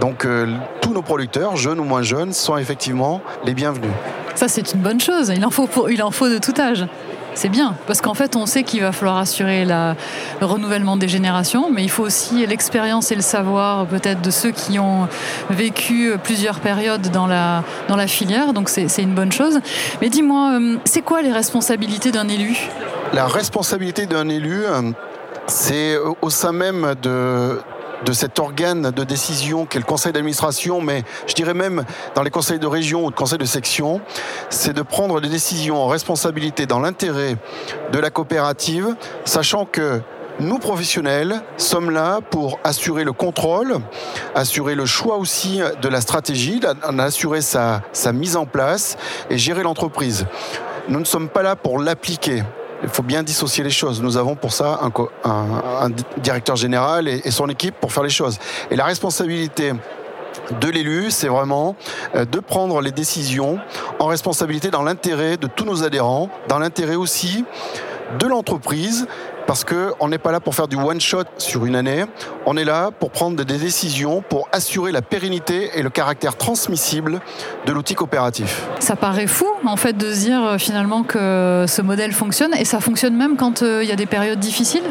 Donc 0.00 0.24
euh, 0.24 0.46
tous 0.80 0.92
nos 0.92 1.02
producteurs, 1.02 1.56
jeunes 1.56 1.78
ou 1.78 1.84
moins 1.84 2.02
jeunes, 2.02 2.32
sont 2.32 2.56
effectivement 2.56 3.20
les 3.44 3.52
bienvenus. 3.52 3.92
Ça, 4.34 4.48
c'est 4.48 4.72
une 4.72 4.80
bonne 4.80 5.00
chose. 5.00 5.32
Il 5.34 5.44
en 5.44 5.50
faut, 5.50 5.88
il 5.88 6.02
en 6.02 6.10
faut 6.10 6.28
de 6.28 6.38
tout 6.38 6.54
âge. 6.58 6.86
C'est 7.36 7.48
bien, 7.48 7.74
parce 7.88 8.00
qu'en 8.00 8.14
fait, 8.14 8.36
on 8.36 8.46
sait 8.46 8.62
qu'il 8.62 8.80
va 8.80 8.92
falloir 8.92 9.18
assurer 9.18 9.64
le 9.64 9.94
renouvellement 10.40 10.96
des 10.96 11.08
générations, 11.08 11.68
mais 11.68 11.82
il 11.82 11.90
faut 11.90 12.04
aussi 12.04 12.46
l'expérience 12.46 13.10
et 13.10 13.16
le 13.16 13.22
savoir 13.22 13.86
peut-être 13.86 14.22
de 14.22 14.30
ceux 14.30 14.52
qui 14.52 14.78
ont 14.78 15.08
vécu 15.50 16.12
plusieurs 16.22 16.60
périodes 16.60 17.10
dans 17.10 17.26
la, 17.26 17.64
dans 17.88 17.96
la 17.96 18.06
filière, 18.06 18.52
donc 18.52 18.68
c'est 18.68 19.02
une 19.02 19.14
bonne 19.14 19.32
chose. 19.32 19.58
Mais 20.00 20.10
dis-moi, 20.10 20.60
euh, 20.60 20.76
c'est 20.84 21.02
quoi 21.02 21.22
les 21.22 21.32
responsabilités 21.32 22.12
d'un 22.12 22.28
élu? 22.28 22.56
La 23.12 23.26
responsabilité 23.26 24.06
d'un 24.06 24.28
élu, 24.28 24.64
euh, 24.64 24.92
c'est 25.48 25.96
au 26.22 26.30
sein 26.30 26.52
même 26.52 26.94
de, 27.02 27.58
de 28.04 28.12
cet 28.12 28.38
organe 28.38 28.90
de 28.90 29.04
décision 29.04 29.66
qu'est 29.66 29.78
le 29.78 29.84
conseil 29.84 30.12
d'administration, 30.12 30.80
mais 30.80 31.04
je 31.26 31.34
dirais 31.34 31.54
même 31.54 31.84
dans 32.14 32.22
les 32.22 32.30
conseils 32.30 32.58
de 32.58 32.66
région 32.66 33.04
ou 33.04 33.10
de 33.10 33.16
conseils 33.16 33.38
de 33.38 33.44
section, 33.44 34.00
c'est 34.50 34.72
de 34.72 34.82
prendre 34.82 35.20
des 35.20 35.28
décisions 35.28 35.82
en 35.82 35.88
responsabilité 35.88 36.66
dans 36.66 36.80
l'intérêt 36.80 37.36
de 37.92 37.98
la 37.98 38.10
coopérative, 38.10 38.94
sachant 39.24 39.64
que 39.64 40.00
nous, 40.40 40.58
professionnels, 40.58 41.42
sommes 41.56 41.90
là 41.90 42.20
pour 42.20 42.58
assurer 42.64 43.04
le 43.04 43.12
contrôle, 43.12 43.76
assurer 44.34 44.74
le 44.74 44.84
choix 44.84 45.16
aussi 45.16 45.60
de 45.80 45.88
la 45.88 46.00
stratégie, 46.00 46.60
assurer 46.98 47.40
sa, 47.40 47.82
sa 47.92 48.12
mise 48.12 48.36
en 48.36 48.44
place 48.44 48.96
et 49.30 49.38
gérer 49.38 49.62
l'entreprise. 49.62 50.26
Nous 50.88 50.98
ne 50.98 51.04
sommes 51.04 51.28
pas 51.28 51.42
là 51.42 51.54
pour 51.54 51.78
l'appliquer 51.78 52.42
il 52.84 52.90
faut 52.90 53.02
bien 53.02 53.22
dissocier 53.22 53.64
les 53.64 53.70
choses. 53.70 54.02
Nous 54.02 54.16
avons 54.16 54.36
pour 54.36 54.52
ça 54.52 54.78
un, 55.24 55.90
directeur 56.18 56.56
général 56.56 57.08
et, 57.08 57.30
son 57.30 57.48
équipe 57.48 57.74
pour 57.80 57.92
faire 57.92 58.02
les 58.02 58.10
choses. 58.10 58.38
Et 58.70 58.76
la 58.76 58.84
responsabilité 58.84 59.72
de 60.60 60.68
l'élu, 60.68 61.10
c'est 61.10 61.28
vraiment 61.28 61.76
euh, 62.14 62.24
de 62.24 62.38
prendre 62.40 62.80
les 62.80 62.90
décisions 62.90 63.58
en 63.98 64.06
responsabilité 64.06 64.70
dans 64.70 64.82
l'intérêt 64.82 65.36
de 65.36 65.46
tous 65.46 65.64
nos 65.64 65.82
adhérents, 65.84 66.28
dans 66.48 66.58
l'intérêt 66.58 66.96
aussi 66.96 67.44
de 68.18 68.26
l'entreprise 68.26 69.06
parce 69.46 69.64
qu'on 69.64 70.08
n'est 70.08 70.18
pas 70.18 70.32
là 70.32 70.40
pour 70.40 70.54
faire 70.54 70.68
du 70.68 70.76
one-shot 70.76 71.24
sur 71.38 71.66
une 71.66 71.76
année, 71.76 72.04
on 72.46 72.56
est 72.56 72.64
là 72.64 72.90
pour 72.90 73.10
prendre 73.10 73.36
des 73.36 73.58
décisions, 73.58 74.22
pour 74.22 74.48
assurer 74.52 74.92
la 74.92 75.02
pérennité 75.02 75.70
et 75.74 75.82
le 75.82 75.90
caractère 75.90 76.36
transmissible 76.36 77.20
de 77.66 77.72
l'outil 77.72 77.94
coopératif. 77.94 78.66
Ça 78.80 78.96
paraît 78.96 79.26
fou, 79.26 79.46
en 79.66 79.76
fait, 79.76 79.92
de 79.96 80.12
se 80.12 80.20
dire 80.20 80.44
euh, 80.44 80.58
finalement 80.58 81.02
que 81.02 81.66
ce 81.68 81.82
modèle 81.82 82.12
fonctionne, 82.12 82.54
et 82.54 82.64
ça 82.64 82.80
fonctionne 82.80 83.16
même 83.16 83.36
quand 83.36 83.62
euh, 83.62 83.82
il 83.82 83.88
y 83.88 83.92
a 83.92 83.96
des 83.96 84.06
périodes 84.06 84.40
difficiles? 84.40 84.84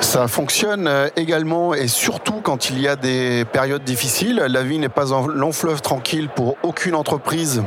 Ça 0.00 0.28
fonctionne 0.28 0.86
euh, 0.86 1.08
également 1.16 1.72
et 1.72 1.88
surtout 1.88 2.40
quand 2.42 2.68
il 2.68 2.80
y 2.80 2.88
a 2.88 2.96
des 2.96 3.44
périodes 3.52 3.84
difficiles. 3.84 4.44
La 4.48 4.62
vie 4.62 4.78
n'est 4.78 4.88
pas 4.88 5.14
un 5.14 5.26
long 5.28 5.52
fleuve 5.52 5.80
tranquille 5.82 6.28
pour 6.34 6.56
aucune 6.62 6.94
entreprise 6.94 7.62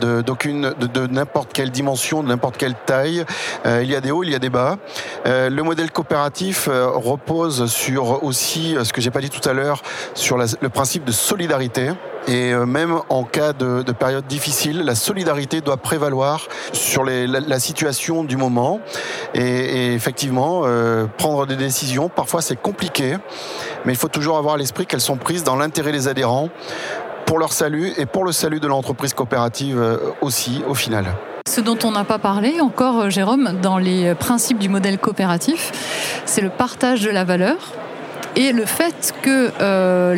d'aucune, 0.00 0.72
de, 0.78 1.06
n'importe 1.06 1.52
quelle 1.52 1.70
dimension, 1.70 2.22
de 2.22 2.28
n'importe 2.28 2.56
quelle 2.56 2.74
taille. 2.74 3.24
il 3.64 3.90
y 3.90 3.94
a 3.94 4.00
des 4.00 4.10
hauts, 4.10 4.22
il 4.22 4.30
y 4.30 4.34
a 4.34 4.38
des 4.38 4.50
bas. 4.50 4.78
le 5.24 5.62
modèle 5.62 5.90
coopératif 5.90 6.68
repose 6.68 7.66
sur 7.66 8.24
aussi, 8.24 8.76
ce 8.82 8.92
que 8.92 9.00
j'ai 9.00 9.10
pas 9.10 9.20
dit 9.20 9.30
tout 9.30 9.46
à 9.48 9.52
l'heure, 9.52 9.82
sur 10.14 10.38
le 10.38 10.68
principe 10.68 11.04
de 11.04 11.12
solidarité. 11.12 11.90
Et 12.28 12.52
euh, 12.52 12.66
même 12.66 13.00
en 13.08 13.22
cas 13.22 13.52
de, 13.52 13.82
de 13.82 13.92
période 13.92 14.26
difficile, 14.26 14.82
la 14.82 14.96
solidarité 14.96 15.60
doit 15.60 15.76
prévaloir 15.76 16.48
sur 16.72 17.04
la, 17.04 17.60
situation 17.60 18.24
du 18.24 18.36
moment. 18.36 18.80
Et, 19.34 19.94
effectivement, 19.94 20.62
euh, 20.64 21.06
prendre 21.18 21.46
des 21.46 21.56
décisions, 21.56 22.08
parfois 22.08 22.42
c'est 22.42 22.60
compliqué, 22.60 23.16
mais 23.84 23.92
il 23.92 23.96
faut 23.96 24.08
toujours 24.08 24.38
avoir 24.38 24.54
à 24.54 24.58
l'esprit 24.58 24.86
qu'elles 24.86 25.00
sont 25.00 25.16
prises 25.16 25.44
dans 25.44 25.56
l'intérêt 25.56 25.92
des 25.92 26.08
adhérents, 26.08 26.48
pour 27.26 27.38
leur 27.38 27.52
salut 27.52 27.92
et 27.98 28.06
pour 28.06 28.24
le 28.24 28.32
salut 28.32 28.60
de 28.60 28.66
l'entreprise 28.66 29.12
coopérative 29.12 29.78
euh, 29.78 29.98
aussi, 30.20 30.62
au 30.68 30.74
final. 30.74 31.06
Ce 31.48 31.60
dont 31.60 31.78
on 31.84 31.90
n'a 31.90 32.04
pas 32.04 32.18
parlé 32.18 32.60
encore, 32.60 33.10
Jérôme, 33.10 33.58
dans 33.60 33.78
les 33.78 34.14
principes 34.14 34.58
du 34.58 34.68
modèle 34.68 34.98
coopératif, 34.98 35.72
c'est 36.24 36.40
le 36.40 36.50
partage 36.50 37.02
de 37.02 37.10
la 37.10 37.24
valeur 37.24 37.56
et 38.36 38.52
le 38.52 38.66
fait 38.66 39.14
que 39.22 39.50
euh, 39.60 40.14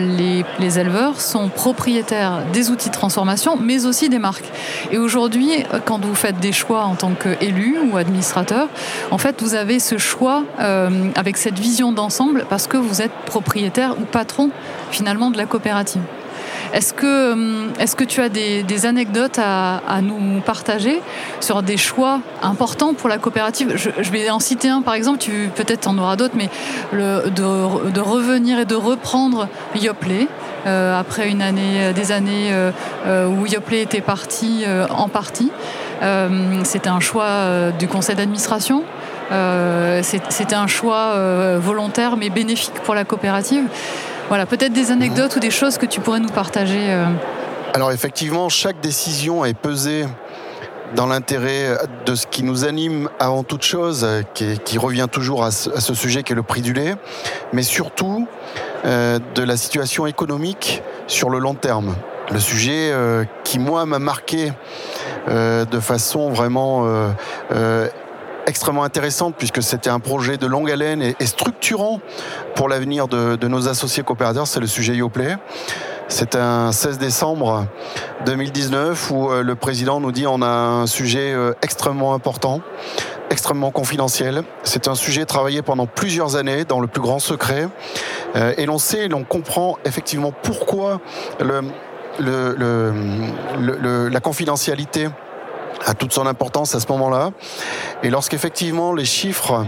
les, 0.58 0.78
éleveurs 0.78 1.20
sont 1.20 1.48
propriétaires 1.48 2.42
des 2.52 2.70
outils 2.70 2.88
de 2.88 2.94
transformation, 2.94 3.56
mais 3.56 3.86
aussi 3.86 4.08
des 4.08 4.18
marques. 4.18 4.50
Et 4.90 4.98
aujourd'hui, 4.98 5.64
quand 5.84 6.04
vous 6.04 6.16
faites 6.16 6.38
des 6.40 6.52
choix 6.52 6.82
en 6.82 6.96
tant 6.96 7.12
qu'élu 7.12 7.76
ou 7.90 7.96
administrateur, 7.96 8.68
en 9.12 9.18
fait, 9.18 9.40
vous 9.40 9.54
avez 9.54 9.78
ce 9.78 9.98
choix 9.98 10.42
euh, 10.60 10.90
avec 11.14 11.36
cette 11.36 11.58
vision 11.58 11.92
d'ensemble 11.92 12.44
parce 12.50 12.66
que 12.66 12.76
vous 12.76 13.00
êtes 13.00 13.12
propriétaire 13.24 13.94
ou 14.00 14.04
patron 14.04 14.50
finalement 14.90 15.30
de 15.30 15.36
la 15.36 15.46
coopérative. 15.46 16.02
Est-ce 16.72 16.92
que, 16.92 17.32
hum, 17.32 17.72
est 17.78 17.94
que 17.96 18.04
tu 18.04 18.20
as 18.20 18.28
des, 18.28 18.86
anecdotes 18.86 19.38
à, 19.38 19.80
nous 20.02 20.40
partager 20.40 21.00
sur 21.40 21.62
des 21.62 21.76
choix 21.76 22.20
importants 22.42 22.94
pour 22.94 23.08
la 23.08 23.18
coopérative? 23.18 23.74
Je, 23.76 24.10
vais 24.10 24.30
en 24.30 24.40
citer 24.40 24.68
un 24.68 24.82
par 24.82 24.94
exemple, 24.94 25.18
tu 25.18 25.50
peut-être 25.54 25.88
en 25.88 25.98
auras 25.98 26.16
d'autres, 26.16 26.36
mais 26.36 26.50
de, 26.92 28.00
revenir 28.00 28.58
et 28.60 28.64
de 28.64 28.74
reprendre 28.74 29.48
Yoplait. 29.74 30.28
Euh, 30.66 30.98
après 30.98 31.30
euh, 31.32 31.92
des 31.92 32.12
années 32.12 32.50
euh, 32.50 33.28
où 33.28 33.46
Yoplait 33.46 33.82
était 33.82 34.00
parti 34.00 34.64
en 34.90 35.08
partie. 35.08 35.50
C'était 36.64 36.88
un 36.88 37.00
choix 37.00 37.72
du 37.78 37.88
conseil 37.88 38.16
d'administration. 38.16 38.84
C'était 40.02 40.54
un 40.54 40.66
choix 40.66 41.14
volontaire 41.58 42.16
mais 42.16 42.30
bénéfique 42.30 42.74
pour 42.84 42.94
la 42.94 43.04
coopérative. 43.04 43.64
Voilà, 44.28 44.44
peut-être 44.44 44.74
des 44.74 44.90
anecdotes 44.90 45.36
ou 45.36 45.40
des 45.40 45.50
choses 45.50 45.78
que 45.78 45.86
tu 45.86 46.00
pourrais 46.00 46.20
nous 46.20 46.28
partager. 46.28 46.90
Euh. 46.92 47.06
Alors 47.72 47.92
effectivement, 47.92 48.50
chaque 48.50 48.80
décision 48.80 49.44
est 49.46 49.54
pesée 49.54 50.04
dans 50.94 51.06
l'intérêt 51.06 51.78
de 52.04 52.14
ce 52.14 52.26
qui 52.26 52.42
nous 52.42 52.66
anime 52.66 53.08
avant 53.18 53.42
toute 53.42 53.62
chose, 53.62 54.06
qui, 54.34 54.78
revient 54.78 55.06
toujours 55.10 55.44
à 55.44 55.50
ce, 55.50 55.94
sujet 55.94 56.22
qui 56.22 56.32
est 56.32 56.36
le 56.36 56.42
prix 56.42 56.62
du 56.62 56.72
lait, 56.72 56.94
mais 57.52 57.62
surtout 57.62 58.26
euh, 58.84 59.18
de 59.34 59.42
la 59.42 59.56
situation 59.56 60.06
économique 60.06 60.82
sur 61.06 61.30
le 61.30 61.38
long 61.38 61.54
terme. 61.54 61.94
Le 62.30 62.40
sujet 62.40 62.90
euh, 62.92 63.24
qui, 63.44 63.58
moi, 63.58 63.86
m'a 63.86 63.98
marqué 63.98 64.52
de 65.28 65.80
façon 65.80 66.30
vraiment 66.30 66.86
extrêmement 68.48 68.84
intéressante 68.84 69.34
puisque 69.36 69.62
c'était 69.62 69.90
un 69.90 70.00
projet 70.00 70.38
de 70.38 70.46
longue 70.46 70.70
haleine 70.70 71.02
et, 71.02 71.26
structurant 71.26 72.00
pour 72.54 72.68
l'avenir 72.68 73.06
de, 73.06 73.46
nos 73.46 73.68
associés 73.68 74.02
coopérateurs, 74.02 74.46
c'est 74.46 74.60
le 74.60 74.66
sujet 74.66 74.96
Yoplait. 74.96 75.36
C'est 76.08 76.36
un 76.36 76.72
16 76.72 76.98
décembre 76.98 77.66
2019 78.24 79.10
où 79.10 79.30
euh, 79.30 79.42
le 79.42 79.54
président 79.54 80.00
nous 80.00 80.10
dit 80.10 80.26
on 80.26 80.40
a 80.40 80.46
un 80.46 80.86
sujet 80.86 81.34
euh, 81.34 81.52
extrêmement 81.60 82.14
important, 82.14 82.62
extrêmement 83.28 83.70
confidentiel. 83.70 84.42
C'est 84.62 84.88
un 84.88 84.94
sujet 84.94 85.26
travaillé 85.26 85.60
pendant 85.60 85.86
plusieurs 85.86 86.36
années 86.36 86.64
dans 86.64 86.80
le 86.80 86.86
plus 86.86 87.02
grand 87.02 87.18
secret. 87.18 87.68
Euh, 88.36 88.54
et 88.56 88.64
l'on 88.64 88.78
sait, 88.78 89.08
l'on 89.08 89.24
comprend 89.24 89.76
effectivement 89.84 90.32
pourquoi 90.42 91.02
la 92.18 94.20
confidentialité 94.20 95.08
a 95.86 95.94
toute 95.94 96.12
son 96.12 96.26
importance 96.26 96.74
à 96.74 96.80
ce 96.80 96.88
moment-là. 96.88 97.30
Et 98.02 98.10
lorsqu'effectivement 98.10 98.92
les 98.92 99.04
chiffres 99.04 99.66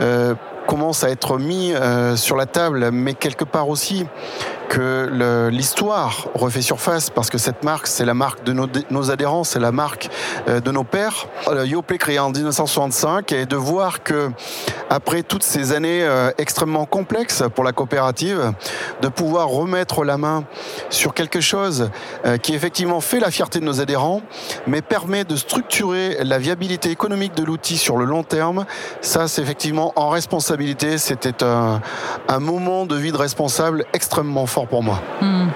euh, 0.00 0.34
commencent 0.66 1.04
à 1.04 1.10
être 1.10 1.38
mis 1.38 1.72
euh, 1.72 2.16
sur 2.16 2.36
la 2.36 2.46
table, 2.46 2.90
mais 2.90 3.14
quelque 3.14 3.44
part 3.44 3.68
aussi 3.68 4.06
que 4.68 5.48
l'histoire 5.50 6.28
refait 6.34 6.62
surface 6.62 7.10
parce 7.10 7.30
que 7.30 7.38
cette 7.38 7.64
marque, 7.64 7.86
c'est 7.86 8.04
la 8.04 8.14
marque 8.14 8.44
de 8.44 8.52
nos, 8.52 9.10
adhérents, 9.10 9.44
c'est 9.44 9.58
la 9.58 9.72
marque 9.72 10.10
euh, 10.48 10.60
de 10.60 10.70
nos 10.70 10.84
pères. 10.84 11.26
Yoplait 11.64 11.98
créé 11.98 12.18
en 12.18 12.30
1965 12.30 13.32
et 13.32 13.46
de 13.46 13.56
voir 13.56 14.02
que 14.02 14.30
après 14.90 15.22
toutes 15.22 15.42
ces 15.42 15.72
années 15.72 16.02
euh, 16.02 16.30
extrêmement 16.38 16.84
complexes 16.84 17.42
pour 17.54 17.64
la 17.64 17.72
coopérative, 17.72 18.52
de 19.00 19.08
pouvoir 19.08 19.48
remettre 19.48 20.04
la 20.04 20.18
main 20.18 20.44
sur 20.90 21.14
quelque 21.14 21.40
chose 21.40 21.90
euh, 22.26 22.36
qui 22.36 22.54
effectivement 22.54 23.00
fait 23.00 23.20
la 23.20 23.30
fierté 23.30 23.60
de 23.60 23.64
nos 23.64 23.80
adhérents, 23.80 24.22
mais 24.66 24.82
permet 24.82 25.24
de 25.24 25.36
structurer 25.36 26.18
la 26.22 26.38
viabilité 26.38 26.90
économique 26.90 27.34
de 27.34 27.44
l'outil 27.44 27.78
sur 27.78 27.96
le 27.96 28.04
long 28.04 28.22
terme. 28.22 28.66
Ça, 29.00 29.28
c'est 29.28 29.42
effectivement 29.42 29.92
en 29.96 30.10
responsabilité. 30.10 30.98
C'était 30.98 31.42
un, 31.42 31.80
un 32.28 32.40
moment 32.40 32.86
de 32.86 32.96
vie 32.96 33.12
de 33.12 33.16
responsable 33.16 33.84
extrêmement 33.92 34.46
fort 34.46 34.57
pour 34.66 34.82
moi. 34.82 35.00
Hmm. 35.20 35.48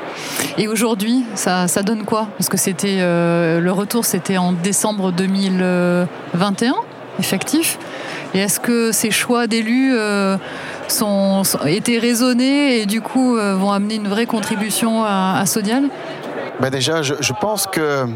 Et 0.58 0.68
aujourd'hui, 0.68 1.24
ça, 1.34 1.66
donne 1.82 2.04
quoi? 2.04 2.28
Parce 2.38 2.48
que 2.48 2.56
c'était 2.56 2.98
euh, 3.00 3.60
le 3.60 3.72
retour, 3.72 4.04
c'était 4.04 4.36
en 4.36 4.52
décembre 4.52 5.12
2021, 5.12 6.74
effectif. 7.18 7.78
Et 8.34 8.38
est-ce 8.38 8.60
que 8.60 8.92
ces 8.92 9.10
choix 9.10 9.46
d'élus 9.46 9.94
euh, 9.94 10.36
sont, 10.88 11.42
été 11.66 11.98
raisonnés 11.98 12.80
et 12.80 12.86
du 12.86 13.00
coup 13.00 13.36
euh, 13.36 13.54
vont 13.54 13.72
amener 13.72 13.96
une 13.96 14.08
vraie 14.08 14.26
contribution 14.26 15.04
à, 15.04 15.42
Sodial? 15.46 15.84
Ben 16.60 16.70
Déjà, 16.70 17.02
je, 17.02 17.14
je 17.20 17.32
pense 17.40 17.66
que 17.66 18.06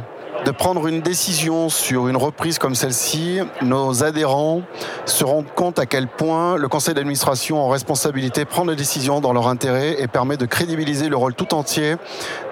de 0.45 0.51
prendre 0.51 0.87
une 0.87 1.01
décision 1.01 1.69
sur 1.69 2.09
une 2.09 2.17
reprise 2.17 2.59
comme 2.59 2.75
celle-ci, 2.75 3.41
nos 3.63 4.05
adhérents 4.05 4.63
se 5.05 5.25
rendent 5.25 5.53
compte 5.55 5.79
à 5.79 5.87
quel 5.87 6.07
point 6.07 6.57
le 6.57 6.69
conseil 6.69 6.95
d'administration 6.95 7.65
en 7.65 7.69
responsabilité 7.69 8.45
prend 8.45 8.65
des 8.65 8.77
décisions 8.77 9.21
dans 9.21 9.33
leur 9.33 9.49
intérêt 9.49 10.01
et 10.01 10.07
permet 10.07 10.37
de 10.37 10.47
crédibiliser 10.47 11.09
le 11.09 11.17
rôle 11.17 11.35
tout 11.35 11.55
entier 11.55 11.97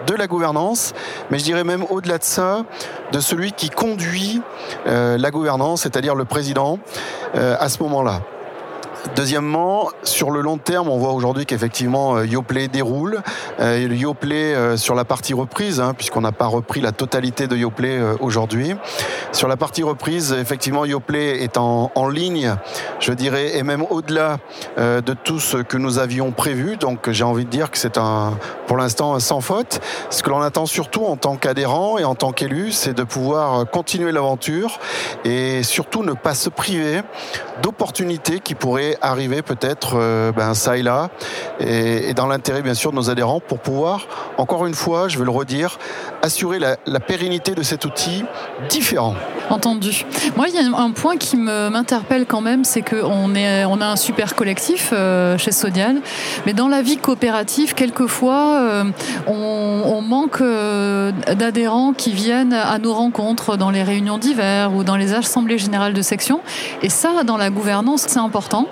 de 0.06 0.14
la 0.14 0.26
gouvernance, 0.26 0.92
mais 1.30 1.38
je 1.38 1.44
dirais 1.44 1.64
même 1.64 1.84
au-delà 1.90 2.18
de 2.18 2.24
ça, 2.24 2.64
de 3.12 3.20
celui 3.20 3.52
qui 3.52 3.70
conduit 3.70 4.42
euh, 4.86 5.16
la 5.18 5.30
gouvernance, 5.30 5.82
c'est-à-dire 5.82 6.14
le 6.14 6.24
président, 6.24 6.78
euh, 7.34 7.56
à 7.58 7.68
ce 7.68 7.82
moment-là. 7.82 8.20
Deuxièmement, 9.16 9.90
sur 10.02 10.30
le 10.30 10.40
long 10.40 10.58
terme, 10.58 10.88
on 10.88 10.98
voit 10.98 11.12
aujourd'hui 11.12 11.46
qu'effectivement 11.46 12.16
euh, 12.16 12.26
Yoplait 12.26 12.68
déroule. 12.68 13.22
Euh, 13.60 13.86
Yoplait 13.88 14.54
euh, 14.54 14.76
sur 14.76 14.94
la 14.94 15.04
partie 15.04 15.34
reprise, 15.34 15.78
hein, 15.78 15.94
puisqu'on 15.94 16.22
n'a 16.22 16.32
pas 16.32 16.46
repris 16.46 16.80
la 16.80 16.90
totalité 16.90 17.46
de 17.46 17.56
Yoplait 17.56 18.00
aujourd'hui. 18.20 18.74
Sur 19.30 19.46
la 19.46 19.56
partie 19.56 19.82
reprise, 19.82 20.32
effectivement, 20.32 20.84
Yoplait 20.84 21.42
est 21.42 21.58
en, 21.58 21.92
en 21.94 22.08
ligne, 22.08 22.56
je 22.98 23.12
dirais, 23.12 23.56
et 23.56 23.62
même 23.62 23.84
au-delà 23.88 24.38
de 24.78 25.12
tout 25.12 25.38
ce 25.38 25.58
que 25.58 25.76
nous 25.76 25.98
avions 25.98 26.32
prévu. 26.32 26.76
Donc 26.76 27.10
j'ai 27.10 27.24
envie 27.24 27.44
de 27.44 27.50
dire 27.50 27.70
que 27.70 27.78
c'est 27.78 27.98
un, 27.98 28.36
pour 28.66 28.76
l'instant, 28.76 29.18
sans 29.20 29.40
faute. 29.40 29.80
Ce 30.10 30.22
que 30.22 30.30
l'on 30.30 30.40
attend 30.40 30.66
surtout 30.66 31.04
en 31.04 31.16
tant 31.16 31.36
qu'adhérent 31.36 31.98
et 31.98 32.04
en 32.04 32.14
tant 32.14 32.32
qu'élu, 32.32 32.72
c'est 32.72 32.94
de 32.94 33.04
pouvoir 33.04 33.68
continuer 33.70 34.12
l'aventure 34.12 34.78
et 35.24 35.62
surtout 35.62 36.02
ne 36.02 36.12
pas 36.12 36.34
se 36.34 36.48
priver 36.48 37.02
d'opportunités 37.62 38.40
qui 38.40 38.54
pourraient 38.54 38.93
arriver 39.00 39.42
peut-être 39.42 39.94
euh, 39.96 40.32
ben, 40.32 40.54
ça 40.54 40.76
et 40.76 40.82
là, 40.82 41.10
et, 41.60 42.14
dans 42.14 42.26
l'intérêt 42.26 42.62
bien 42.62 42.74
sûr 42.74 42.90
de 42.90 42.96
nos 42.96 43.10
adhérents 43.10 43.40
pour 43.40 43.58
pouvoir, 43.58 44.06
encore 44.38 44.66
une 44.66 44.74
fois, 44.74 45.08
je 45.08 45.18
veux 45.18 45.24
le 45.24 45.30
redire, 45.30 45.78
assurer 46.22 46.58
la, 46.58 47.00
pérennité 47.00 47.54
de 47.54 47.62
cet 47.62 47.84
outil 47.84 48.24
différent. 48.70 49.14
Entendu. 49.50 50.06
Moi, 50.36 50.46
il 50.48 50.54
y 50.54 50.58
a 50.58 50.80
un 50.80 50.90
point 50.92 51.16
qui 51.16 51.36
m'interpelle 51.36 52.24
quand 52.24 52.40
même, 52.40 52.64
c'est 52.64 52.82
qu'on 52.82 53.34
on 53.34 53.80
a 53.80 53.86
un 53.86 53.96
super 53.96 54.34
collectif 54.34 54.90
euh, 54.92 55.36
chez 55.36 55.52
Sodial, 55.52 56.00
mais 56.46 56.54
dans 56.54 56.68
la 56.68 56.80
vie 56.80 56.96
coopérative, 56.96 57.74
quelquefois, 57.74 58.60
euh, 58.60 58.84
on, 59.26 60.00
manque 60.04 60.42
d'adhérents 61.34 61.94
qui 61.94 62.12
viennent 62.12 62.52
à 62.52 62.78
nos 62.78 62.92
rencontres 62.92 63.56
dans 63.56 63.70
les 63.70 63.82
réunions 63.82 64.18
d'hiver 64.18 64.74
ou 64.74 64.84
dans 64.84 64.96
les 64.96 65.14
assemblées 65.14 65.58
générales 65.58 65.94
de 65.94 66.02
section. 66.02 66.40
Et 66.82 66.88
ça, 66.88 67.24
dans 67.24 67.36
la 67.36 67.50
gouvernance, 67.50 68.04
c'est 68.06 68.18
important. 68.18 68.66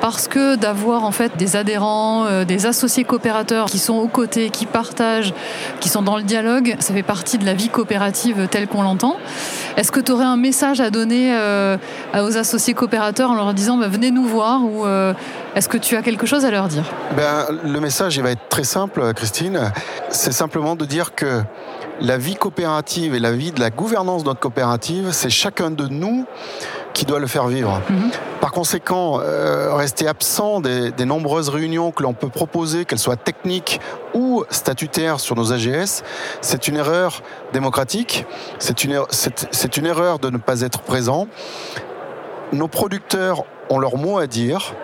Parce 0.00 0.28
que 0.28 0.56
d'avoir 0.56 1.04
en 1.04 1.12
fait 1.12 1.36
des 1.36 1.56
adhérents, 1.56 2.24
euh, 2.26 2.44
des 2.44 2.66
associés 2.66 3.04
coopérateurs 3.04 3.66
qui 3.66 3.78
sont 3.78 3.94
aux 3.94 4.08
côtés, 4.08 4.50
qui 4.50 4.66
partagent, 4.66 5.32
qui 5.80 5.88
sont 5.88 6.02
dans 6.02 6.16
le 6.16 6.22
dialogue, 6.22 6.76
ça 6.80 6.92
fait 6.92 7.02
partie 7.02 7.38
de 7.38 7.46
la 7.46 7.54
vie 7.54 7.68
coopérative 7.68 8.48
telle 8.50 8.68
qu'on 8.68 8.82
l'entend. 8.82 9.16
Est-ce 9.76 9.92
que 9.92 10.00
tu 10.00 10.12
aurais 10.12 10.24
un 10.24 10.36
message 10.36 10.80
à 10.80 10.90
donner 10.90 11.34
euh, 11.34 11.76
aux 12.14 12.36
associés 12.36 12.74
coopérateurs 12.74 13.30
en 13.30 13.34
leur 13.34 13.54
disant 13.54 13.76
bah, 13.78 13.88
venez 13.88 14.10
nous 14.10 14.24
voir 14.24 14.64
ou 14.64 14.84
euh, 14.84 15.14
est-ce 15.54 15.68
que 15.68 15.78
tu 15.78 15.96
as 15.96 16.02
quelque 16.02 16.26
chose 16.26 16.44
à 16.44 16.50
leur 16.50 16.68
dire? 16.68 16.84
Ben, 17.16 17.46
Le 17.64 17.80
message 17.80 18.16
il 18.16 18.22
va 18.22 18.30
être 18.30 18.48
très 18.48 18.64
simple, 18.64 19.12
Christine. 19.14 19.72
C'est 20.10 20.32
simplement 20.32 20.76
de 20.76 20.84
dire 20.84 21.14
que 21.14 21.42
la 22.00 22.18
vie 22.18 22.34
coopérative 22.34 23.14
et 23.14 23.20
la 23.20 23.32
vie 23.32 23.52
de 23.52 23.60
la 23.60 23.70
gouvernance 23.70 24.22
de 24.22 24.28
notre 24.28 24.40
coopérative, 24.40 25.10
c'est 25.12 25.30
chacun 25.30 25.70
de 25.70 25.86
nous 25.86 26.26
qui 26.92 27.04
doit 27.04 27.18
le 27.18 27.26
faire 27.26 27.46
vivre. 27.46 27.80
Mhm. 27.88 28.10
Par 28.40 28.52
conséquent, 28.52 29.20
euh, 29.20 29.74
rester 29.74 30.08
absent 30.08 30.60
des, 30.60 30.92
nombreuses 31.04 31.48
réunions 31.48 31.90
que 31.90 32.02
l'on 32.02 32.12
peut 32.12 32.28
proposer, 32.28 32.84
qu'elles 32.84 32.98
soient 32.98 33.16
techniques 33.16 33.80
ou 34.14 34.44
statutaires 34.50 35.20
sur 35.20 35.36
nos 35.36 35.52
AGS, 35.52 36.02
c'est 36.40 36.68
une 36.68 36.76
erreur 36.76 37.22
démocratique, 37.52 38.26
c'est 38.58 38.84
une, 38.84 38.92
er-, 38.92 39.06
c'est 39.10 39.76
une 39.76 39.86
erreur 39.86 40.18
de 40.18 40.30
ne 40.30 40.38
pas 40.38 40.60
être 40.60 40.80
présent. 40.80 41.26
Nos 42.52 42.68
producteurs 42.68 43.44
ont 43.70 43.78
leur 43.78 43.96
mot 43.96 44.18
à 44.18 44.26
dire, 44.26 44.74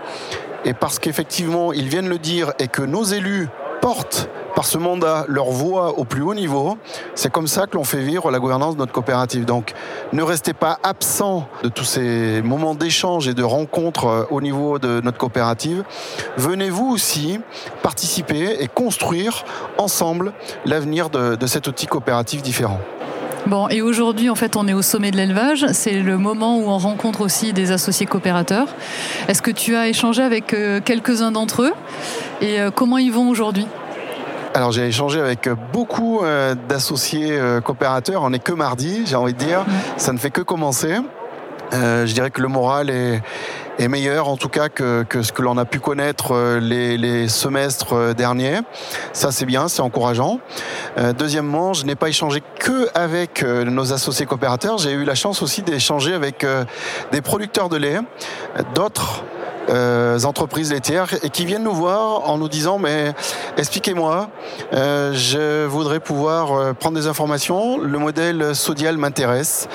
et 0.65 0.75
parce 0.75 0.99
qu'effectivement, 0.99 1.73
ils 1.73 1.89
viennent 1.89 2.09
le 2.09 2.19
dire 2.19 2.53
et 2.59 2.69
que 2.69 2.83
nos 2.83 3.05
élus 3.05 3.49
portent 3.81 4.29
par 4.55 4.67
ce 4.67 4.77
mandat 4.77 5.25
leur 5.29 5.51
voix 5.51 5.99
au 5.99 6.05
plus 6.05 6.23
haut 6.23 6.35
niveau. 6.35 6.79
C'est 7.15 7.31
comme 7.31 7.47
ça 7.47 7.67
que 7.67 7.77
l'on 7.77 7.85
fait 7.85 8.01
vivre 8.01 8.31
la 8.31 8.41
gouvernance 8.41 8.75
de 8.75 8.81
notre 8.81 8.93
coopérative. 8.93 9.45
Donc 9.45 9.73
ne 10.13 10.23
restez 10.23 10.53
pas 10.53 10.79
absent 10.83 11.47
de 11.63 11.69
tous 11.69 11.85
ces 11.85 12.43
moments 12.43 12.75
d'échange 12.75 13.29
et 13.29 13.35
de 13.35 13.45
rencontres 13.45 14.07
euh, 14.07 14.25
au 14.31 14.41
niveau 14.41 14.81
de 14.81 15.01
notre 15.01 15.19
coopérative. 15.19 15.85
Venez 16.37 16.71
vous 16.71 16.91
aussi 16.91 17.39
participer 17.83 18.57
et 18.61 18.67
construire 18.67 19.45
ensemble 19.79 20.33
l'avenir 20.65 21.09
de, 21.09 21.37
de 21.37 21.47
cet 21.47 21.69
outil 21.69 21.87
coopératif 21.87 22.43
différent. 22.43 22.81
Bon, 23.47 23.67
et 23.69 23.81
aujourd'hui, 23.81 24.29
en 24.29 24.35
fait, 24.35 24.57
on 24.57 24.69
est 24.69 24.75
au 24.75 24.83
sommet 24.83 25.11
de 25.11 25.17
l'élevage. 25.17 25.65
C'est 25.73 26.03
le 26.03 26.19
moment 26.19 26.59
où 26.59 26.65
on 26.69 26.77
rencontre 26.77 27.23
aussi 27.23 27.55
des 27.55 27.71
associés 27.71 28.05
coopérateurs. 28.05 28.69
Est-ce 29.29 29.41
que 29.41 29.51
tu 29.51 29.75
as 29.75 29.89
échangé 29.89 30.23
avec 30.23 30.53
euh, 30.53 30.81
quelques-uns 30.85 31.33
d'entre 31.33 31.63
eux? 31.63 31.73
Et 32.41 32.61
euh, 32.61 32.71
comment 32.71 32.99
ils 32.99 33.13
vont 33.13 33.29
aujourd'hui? 33.29 33.67
Alors 34.55 34.73
j'ai 34.73 34.87
échangé 34.89 35.21
avec 35.21 35.49
beaucoup 35.73 36.23
euh, 36.23 36.55
d'associés 36.69 37.31
euh, 37.33 37.61
coopérateurs. 37.61 38.23
On 38.23 38.31
n'est 38.31 38.39
que 38.39 38.53
mardi, 38.53 39.03
j'ai 39.07 39.17
envie 39.17 39.35
de 39.35 39.39
dire. 39.39 39.65
Ça 39.97 40.13
ne 40.13 40.19
fait 40.19 40.31
que 40.31 40.41
commencer. 40.41 40.97
Euh, 41.75 42.07
je 42.07 42.15
dirais 42.15 42.31
que 42.31 42.41
le 42.41 42.49
moral 42.49 42.91
est, 42.91 43.21
meilleur 43.89 44.27
en 44.27 44.37
tout 44.37 44.49
cas 44.49 44.69
que, 44.69 45.05
ce 45.23 45.31
que 45.31 45.43
l'on 45.43 45.59
a 45.59 45.65
pu 45.65 45.79
connaître 45.79 46.59
les, 46.59 47.29
semestres 47.29 48.15
derniers. 48.17 48.59
Ça 49.13 49.31
c'est 49.31 49.47
bien, 49.47 49.69
c'est 49.69 49.83
encourageant. 49.83 50.41
deuxièmement, 51.17 51.75
je 51.75 51.87
n'ai 51.87 51.95
pas 51.95 52.09
échangé 52.09 52.43
que 52.59 52.89
avec 52.95 53.45
nos 53.45 53.93
associés 53.93 54.27
coopérateurs, 54.27 54.79
j'ai 54.79 54.91
eu 54.91 55.05
la 55.05 55.15
chance 55.15 55.43
aussi 55.43 55.63
d'échanger 55.63 56.15
avec 56.15 56.45
des 57.13 57.21
producteurs 57.21 57.69
de 57.69 57.77
lait, 57.77 58.01
d'autres 58.75 59.23
euh, 59.69 60.23
entreprises 60.25 60.73
laitières 60.73 61.09
et 61.23 61.31
qui 61.31 61.45
viennent 61.45 61.65
nous 61.65 61.75
voir 61.75 62.29
en 62.29 62.39
nous 62.39 62.49
disant 62.49 62.79
mais 62.79 63.13
expliquez-moi, 63.57 64.31
euh, 64.73 65.13
je 65.13 65.67
voudrais 65.67 66.01
pouvoir 66.01 66.53
euh, 66.53 66.73
prendre 66.73 66.97
des 66.97 67.07
informations, 67.07 67.79
le 67.79 67.99
modèle 67.99 68.55
Sodial 68.55 68.97
m'intéresse. 68.97 69.69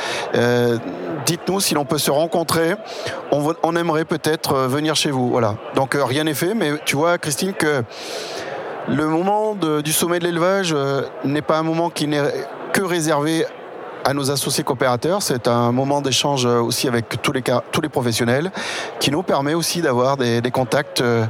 Dites-nous 1.26 1.60
si 1.60 1.74
l'on 1.74 1.86
peut 1.86 1.98
se 1.98 2.12
rencontrer. 2.12 2.76
On, 3.32 3.54
on 3.64 3.76
aimerait 3.76 4.06
peut-être 4.06 4.56
venir 4.56 4.96
chez 4.96 5.10
vous. 5.12 5.30
Voilà. 5.30 5.56
Donc 5.76 5.96
rien 6.00 6.26
n'est 6.26 6.34
fait, 6.34 6.54
mais 6.54 6.72
tu 6.86 6.96
vois, 6.96 7.18
Christine, 7.18 7.54
que 7.54 7.84
le 8.90 9.08
moment 9.08 9.56
du 9.56 9.94
sommet 9.94 10.20
de 10.20 10.26
l'élevage 10.26 10.76
n'est 11.24 11.42
pas 11.42 11.58
un 11.58 11.64
moment 11.64 11.90
qui 11.90 12.08
n'est 12.08 12.22
que 12.74 12.82
réservé 12.82 13.46
à 14.04 14.14
nos 14.14 14.32
associés 14.32 14.64
coopérateurs. 14.64 15.22
C'est 15.22 15.48
un 15.48 15.72
moment 15.72 16.02
d'échange 16.02 16.46
aussi 16.46 16.88
avec 16.88 17.22
tous 17.22 17.32
les, 17.32 17.44
tous 17.72 17.82
les 17.82 17.90
professionnels 17.90 18.52
qui 19.00 19.12
nous 19.12 19.24
permet 19.24 19.54
aussi 19.54 19.82
d'avoir 19.82 20.18
des, 20.18 20.42
des 20.42 20.52
contacts 20.52 21.02
euh, 21.02 21.26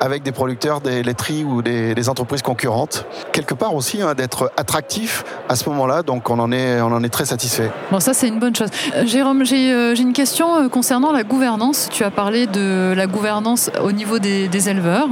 avec 0.00 0.22
des 0.22 0.32
producteurs, 0.32 0.80
des 0.80 1.02
laiteries 1.02 1.44
ou 1.44 1.62
des, 1.62 2.08
entreprises 2.08 2.42
concurrentes. 2.42 3.06
Quelque 3.32 3.54
part 3.54 3.76
aussi 3.76 4.02
hein, 4.02 4.14
d'être 4.14 4.50
attractif 4.56 5.24
à 5.48 5.54
ce 5.54 5.68
moment-là, 5.68 6.02
donc 6.02 6.28
on 6.30 6.38
en 6.40 6.50
est, 6.50 6.80
on 6.80 6.86
en 6.86 7.04
est 7.04 7.08
très 7.08 7.24
satisfait. 7.24 7.70
Bon, 7.92 8.00
ça 8.00 8.12
c'est 8.12 8.26
une 8.26 8.40
bonne 8.40 8.56
chose. 8.56 8.70
Euh, 8.96 9.06
Jérôme, 9.06 9.42
euh, 9.42 9.94
j'ai 9.94 10.02
une 10.02 10.12
question 10.12 10.56
euh, 10.56 10.68
concernant 10.68 11.12
la 11.12 11.22
gouvernance. 11.22 11.88
Tu 11.92 12.02
as 12.02 12.10
parlé 12.10 12.48
de 12.48 12.92
la 12.96 13.06
gouvernance 13.06 13.70
au 13.84 13.92
niveau 13.92 14.18
des, 14.18 14.68
éleveurs, 14.68 15.08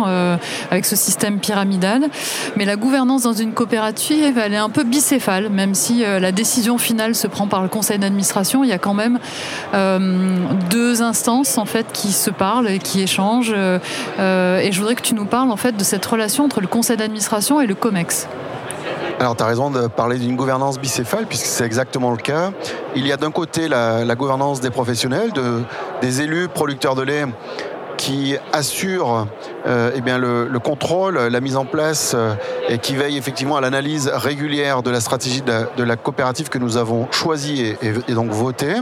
avec 0.71 0.85
ce 0.85 0.95
système 0.95 1.41
pyramidal, 1.41 2.09
mais 2.57 2.65
la 2.65 2.77
gouvernance 2.77 3.23
dans 3.23 3.33
une 3.33 3.53
coopérative, 3.53 4.39
elle 4.39 4.55
est 4.55 4.59
un 4.59 4.69
peu 4.69 4.85
bicéphale, 4.85 5.49
même 5.49 5.75
si 5.75 6.05
la 6.05 6.31
décision 6.31 6.79
finale 6.79 7.17
se 7.17 7.27
prend 7.27 7.49
par 7.49 7.63
le 7.63 7.69
conseil 7.69 7.99
d'administration, 7.99 8.63
il 8.63 8.71
y 8.71 8.73
a 8.73 8.79
quand 8.79 8.95
même 8.95 9.19
deux 10.71 11.03
instances 11.03 11.59
en 11.59 11.65
fait 11.65 11.87
qui 11.93 12.13
se 12.13 12.31
parlent 12.31 12.69
et 12.69 12.79
qui 12.79 13.03
échangent. 13.03 13.55
Je 14.73 14.81
je 14.81 14.83
voudrais 14.83 14.95
que 14.95 15.03
tu 15.03 15.15
nous 15.15 15.27
parles 15.27 15.51
en 15.51 15.59
fait 15.59 15.77
de 15.77 15.85
cette 15.85 16.07
relation 16.07 16.45
entre 16.45 16.63
le 16.63 16.67
conseil 16.67 16.97
d'administration 16.97 17.61
et 17.61 17.67
le 17.67 17.75
COMEX. 17.75 18.27
Alors, 19.19 19.37
tu 19.37 19.43
as 19.43 19.47
raison 19.47 19.71
de 19.71 19.89
parler 19.89 20.17
d'une 20.17 20.37
gouvernance 20.37 20.79
bicéphale, 20.79 21.27
puisque 21.27 21.45
c'est 21.45 21.67
exactement 21.67 22.11
le 22.11 22.17
cas. 22.17 22.53
Il 22.97 23.07
y 23.07 23.13
a 23.13 23.19
d'un 23.19 23.31
côté 23.31 23.69
la, 23.69 24.15
gouvernance 24.15 24.63
des 24.63 24.71
professionnels, 24.71 25.33
de, 25.33 25.61
des 26.01 26.23
élus 26.23 26.49
producteurs 26.49 26.95
de 26.95 27.03
lait 27.03 27.27
qui 27.99 28.37
assurent 28.55 29.27
euh, 29.67 29.91
eh 29.95 30.01
bien, 30.01 30.17
le, 30.17 30.49
contrôle, 30.59 31.19
la 31.19 31.41
mise 31.43 31.59
en 31.59 31.67
place 31.67 32.15
euh, 32.15 32.33
et 32.71 32.79
qui 32.79 32.97
veille 32.97 33.19
effectivement 33.19 33.59
à 33.59 33.61
l'analyse 33.61 34.11
régulière 34.15 34.83
de 34.83 34.91
la 34.91 35.01
stratégie 35.01 35.43
de 35.43 35.83
la, 35.83 35.97
coopérative 35.97 36.49
que 36.49 36.57
nous 36.57 36.79
avons 36.79 37.07
choisie 37.13 37.61
et, 37.61 37.77
et, 38.09 38.15
donc 38.15 38.31
votée. 38.31 38.77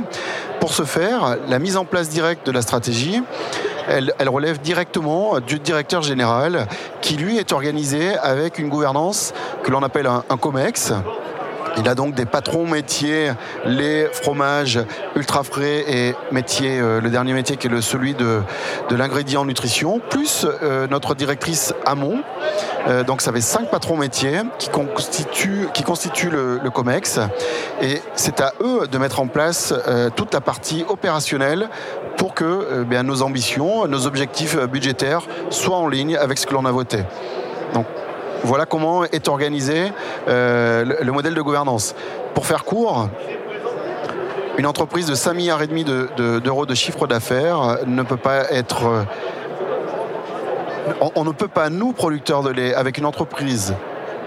Pour 0.60 0.72
ce 0.72 0.84
faire, 0.84 1.36
la 1.48 1.58
mise 1.58 1.76
en 1.76 1.84
place 1.84 2.08
directe 2.08 2.46
de 2.46 2.52
la 2.52 2.62
stratégie, 2.62 3.20
elle, 3.88 4.28
relève 4.28 4.60
directement 4.60 5.40
du 5.40 5.58
directeur 5.58 6.02
général 6.02 6.66
qui 7.00 7.16
lui 7.16 7.38
est 7.38 7.52
organisé 7.52 8.16
avec 8.16 8.58
une 8.58 8.68
gouvernance 8.68 9.32
que 9.62 9.70
l'on 9.70 9.82
appelle 9.82 10.06
un, 10.06 10.36
COMEX. 10.36 10.92
Il 11.76 11.88
a 11.88 11.94
donc 11.94 12.14
des 12.14 12.26
patrons 12.26 12.66
métiers, 12.66 13.30
les 13.64 14.08
fromages 14.12 14.80
ultra 15.14 15.42
frais 15.44 15.84
et 15.86 16.14
métier, 16.32 16.80
euh, 16.80 17.00
le 17.00 17.08
dernier 17.08 17.34
métier 17.34 17.56
qui 17.56 17.68
est 17.68 17.70
le, 17.70 17.80
celui 17.80 18.14
de, 18.14 18.40
de 18.88 18.96
l'ingrédient 18.96 19.44
nutrition, 19.44 20.00
plus 20.10 20.44
euh, 20.62 20.88
notre 20.88 21.14
directrice 21.14 21.74
Amont. 21.86 22.22
Euh, 22.86 23.02
donc 23.02 23.20
ça 23.20 23.32
fait 23.32 23.40
cinq 23.40 23.70
patrons 23.70 23.96
métiers 23.96 24.40
qui 24.58 24.68
constituent, 24.68 25.68
qui 25.74 25.82
constituent 25.82 26.30
le, 26.30 26.60
le 26.62 26.70
COMEX. 26.70 27.18
Et 27.82 28.00
c'est 28.14 28.40
à 28.40 28.52
eux 28.60 28.86
de 28.90 28.98
mettre 28.98 29.20
en 29.20 29.26
place 29.26 29.74
toute 30.16 30.32
la 30.32 30.40
partie 30.40 30.84
opérationnelle 30.88 31.68
pour 32.18 32.34
que 32.34 32.44
euh, 32.44 32.84
bien, 32.84 33.04
nos 33.04 33.22
ambitions, 33.22 33.86
nos 33.86 34.06
objectifs 34.06 34.56
euh, 34.56 34.66
budgétaires 34.66 35.22
soient 35.48 35.78
en 35.78 35.88
ligne 35.88 36.16
avec 36.16 36.36
ce 36.36 36.46
que 36.46 36.52
l'on 36.52 36.66
a 36.66 36.72
voté. 36.72 36.98
Donc, 37.72 37.86
voilà 38.42 38.66
comment 38.66 39.04
est 39.04 39.28
organisé 39.28 39.92
euh, 40.28 40.84
le, 41.00 41.12
modèle 41.12 41.34
de 41.34 41.40
gouvernance. 41.40 41.94
Pour 42.34 42.46
faire 42.46 42.64
court, 42.64 43.08
une 44.58 44.66
entreprise 44.66 45.06
de 45.06 45.14
5 45.14 45.34
milliards 45.34 45.62
et 45.62 45.68
demi 45.68 45.84
d'euros 45.84 46.66
de, 46.66 46.74
chiffre 46.74 47.06
d'affaires 47.06 47.78
ne 47.86 48.02
peut 48.02 48.16
pas 48.16 48.50
être 48.50 49.04
on, 51.14 51.24
ne 51.24 51.32
peut 51.32 51.48
pas, 51.48 51.70
nous, 51.70 51.92
producteurs 51.92 52.42
de 52.42 52.50
lait, 52.50 52.74
avec 52.74 52.98
une 52.98 53.06
entreprise 53.06 53.74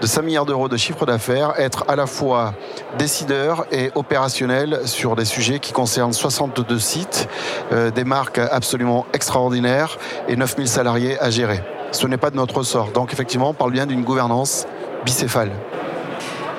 de 0.00 0.06
5 0.06 0.22
milliards 0.22 0.46
d'euros 0.46 0.68
de 0.68 0.76
chiffre 0.76 1.06
d'affaires, 1.06 1.54
être 1.58 1.84
à 1.86 1.94
la 1.94 2.06
fois 2.06 2.54
décideur 2.98 3.66
et 3.70 3.92
opérationnel 3.94 4.80
sur 4.84 5.14
des 5.14 5.24
sujets 5.24 5.60
qui 5.60 5.72
concernent 5.72 6.12
62 6.12 6.78
sites, 6.80 7.28
euh, 7.70 7.90
des 7.90 8.04
marques 8.04 8.38
absolument 8.38 9.06
extraordinaires 9.12 9.98
et 10.28 10.34
9000 10.34 10.66
salariés 10.66 11.20
à 11.20 11.30
gérer. 11.30 11.62
Ce 11.92 12.06
n'est 12.06 12.16
pas 12.16 12.30
de 12.30 12.36
notre 12.36 12.64
sort. 12.64 12.90
Donc 12.90 13.12
effectivement, 13.12 13.50
on 13.50 13.54
parle 13.54 13.72
bien 13.72 13.86
d'une 13.86 14.02
gouvernance 14.02 14.66
bicéphale. 15.04 15.52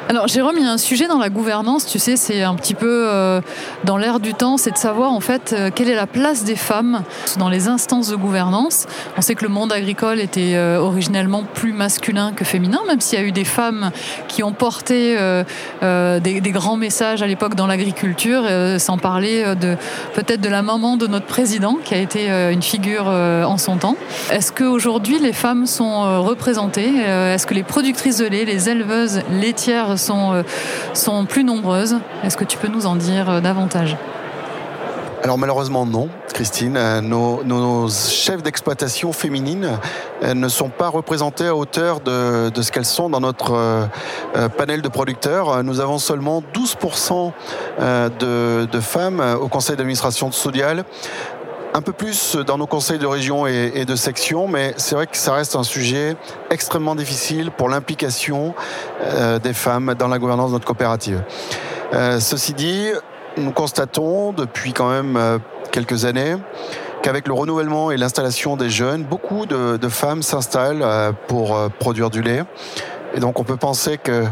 Alors 0.09 0.27
Jérôme, 0.27 0.55
il 0.57 0.65
y 0.65 0.67
a 0.67 0.71
un 0.71 0.77
sujet 0.77 1.07
dans 1.07 1.17
la 1.17 1.29
gouvernance, 1.29 1.85
tu 1.85 1.97
sais, 1.97 2.17
c'est 2.17 2.43
un 2.43 2.55
petit 2.55 2.73
peu 2.73 3.07
euh, 3.07 3.39
dans 3.85 3.95
l'air 3.95 4.19
du 4.19 4.33
temps, 4.33 4.57
c'est 4.57 4.71
de 4.71 4.77
savoir 4.77 5.13
en 5.13 5.21
fait 5.21 5.53
euh, 5.53 5.69
quelle 5.73 5.89
est 5.89 5.95
la 5.95 6.07
place 6.07 6.43
des 6.43 6.57
femmes 6.57 7.03
dans 7.37 7.47
les 7.47 7.69
instances 7.69 8.09
de 8.09 8.17
gouvernance. 8.17 8.85
On 9.17 9.21
sait 9.21 9.33
que 9.33 9.43
le 9.43 9.49
monde 9.49 9.71
agricole 9.71 10.19
était 10.19 10.55
euh, 10.55 10.77
originellement 10.77 11.43
plus 11.43 11.71
masculin 11.71 12.33
que 12.33 12.43
féminin, 12.43 12.79
même 12.85 12.99
s'il 12.99 13.17
y 13.17 13.21
a 13.21 13.25
eu 13.25 13.31
des 13.31 13.45
femmes 13.45 13.91
qui 14.27 14.43
ont 14.43 14.51
porté 14.51 15.15
des, 15.81 16.41
des, 16.41 16.51
grands 16.51 16.77
messages 16.77 17.21
à 17.21 17.27
l'époque 17.27 17.55
dans 17.55 17.67
l'agriculture, 17.67 18.43
sans 18.79 18.97
parler 18.97 19.55
de 19.55 19.77
peut-être 20.13 20.41
de 20.41 20.49
la 20.49 20.61
maman 20.61 20.97
de 20.97 21.07
notre 21.07 21.25
président, 21.25 21.77
qui 21.83 21.93
a 21.93 21.97
été 21.97 22.29
une 22.51 22.61
figure 22.61 23.07
en 23.07 23.57
son 23.57 23.77
temps. 23.77 23.95
Est-ce 24.31 24.51
qu'aujourd'hui 24.51 25.19
les 25.19 25.33
femmes 25.33 25.65
sont 25.65 26.23
représentées? 26.23 26.93
Est-ce 26.97 27.45
que 27.47 27.53
les 27.53 27.63
productrices 27.63 28.17
de 28.17 28.25
lait, 28.25 28.45
les 28.45 28.69
éleveuses 28.69 29.21
laitières 29.31 29.92
sont, 29.97 30.33
euh, 30.33 30.43
sont 30.93 31.25
plus 31.25 31.43
nombreuses. 31.43 31.97
Est-ce 32.23 32.37
que 32.37 32.45
tu 32.45 32.57
peux 32.57 32.67
nous 32.67 32.85
en 32.85 32.95
dire 32.95 33.29
euh, 33.29 33.41
davantage? 33.41 33.97
Alors 35.23 35.37
malheureusement 35.37 35.85
non. 35.85 36.09
Christine. 36.33 36.79
Nos, 37.01 37.43
nos 37.43 37.87
chefs 37.89 38.41
d'exploitation 38.41 39.13
féminines 39.13 39.77
ne 40.23 40.47
sont 40.47 40.69
pas 40.69 40.89
représentées 40.89 41.45
à 41.45 41.55
hauteur 41.55 41.99
de, 41.99 42.49
de 42.49 42.61
ce 42.63 42.71
qu'elles 42.71 42.85
sont 42.85 43.07
dans 43.07 43.19
notre 43.19 43.87
panel 44.57 44.81
de 44.81 44.87
producteurs. 44.87 45.63
Nous 45.63 45.79
avons 45.79 45.99
seulement 45.99 46.43
12% 46.55 47.31
de, 47.79 48.65
de 48.65 48.79
femmes 48.79 49.23
au 49.39 49.47
conseil 49.47 49.75
d'administration 49.75 50.27
de 50.27 50.33
Sodial 50.33 50.85
un 51.73 51.81
peu 51.81 51.91
plus 51.91 52.35
dans 52.35 52.57
nos 52.57 52.67
conseils 52.67 52.99
de 52.99 53.07
région 53.07 53.47
et, 53.47 53.85
de 53.85 53.95
section, 53.95 54.47
mais 54.47 54.73
c'est 54.77 54.95
vrai 54.95 55.07
que 55.07 55.17
ça 55.17 55.33
reste 55.33 55.55
un 55.55 55.63
sujet 55.63 56.15
extrêmement 56.51 56.95
difficile 56.95 57.49
pour 57.51 57.67
l'implication 57.67 58.53
euh, 59.01 59.39
des 59.39 59.53
femmes 59.53 59.95
dans 59.97 60.07
la 60.07 60.19
gouvernance 60.19 60.49
de 60.49 60.53
notre 60.53 60.65
coopérative. 60.65 61.23
Euh, 61.93 62.19
ceci 62.19 62.53
dit, 62.53 62.89
nous 63.37 63.51
constatons 63.51 64.33
depuis 64.33 64.73
quand 64.73 64.89
même 64.89 65.17
euh, 65.17 65.39
quelques 65.71 66.05
années 66.05 66.35
qu'avec 67.01 67.27
le 67.27 67.33
renouvellement 67.33 67.91
et 67.91 67.97
l'installation 67.97 68.55
des 68.55 68.69
jeunes, 68.69 69.03
beaucoup 69.03 69.45
de, 69.45 69.77
de 69.77 69.89
femmes 69.89 70.23
s'installent 70.23 71.13
pour 71.27 71.59
produire 71.77 72.09
du 72.09 72.21
lait. 72.21 72.43
Et 73.13 73.19
donc 73.19 73.41
on 73.41 73.43
peut 73.43 73.57
penser 73.57 73.97
que 73.97 74.23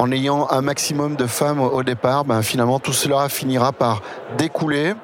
en 0.00 0.10
ayant 0.12 0.48
un 0.50 0.62
maximum 0.62 1.14
de 1.14 1.26
femmes 1.26 1.60
au 1.60 1.82
départ, 1.82 2.24
ben, 2.24 2.40
finalement 2.40 2.78
tout 2.78 2.94
cela 2.94 3.28
finira 3.28 3.70
par 3.70 4.00
découler 4.38 4.94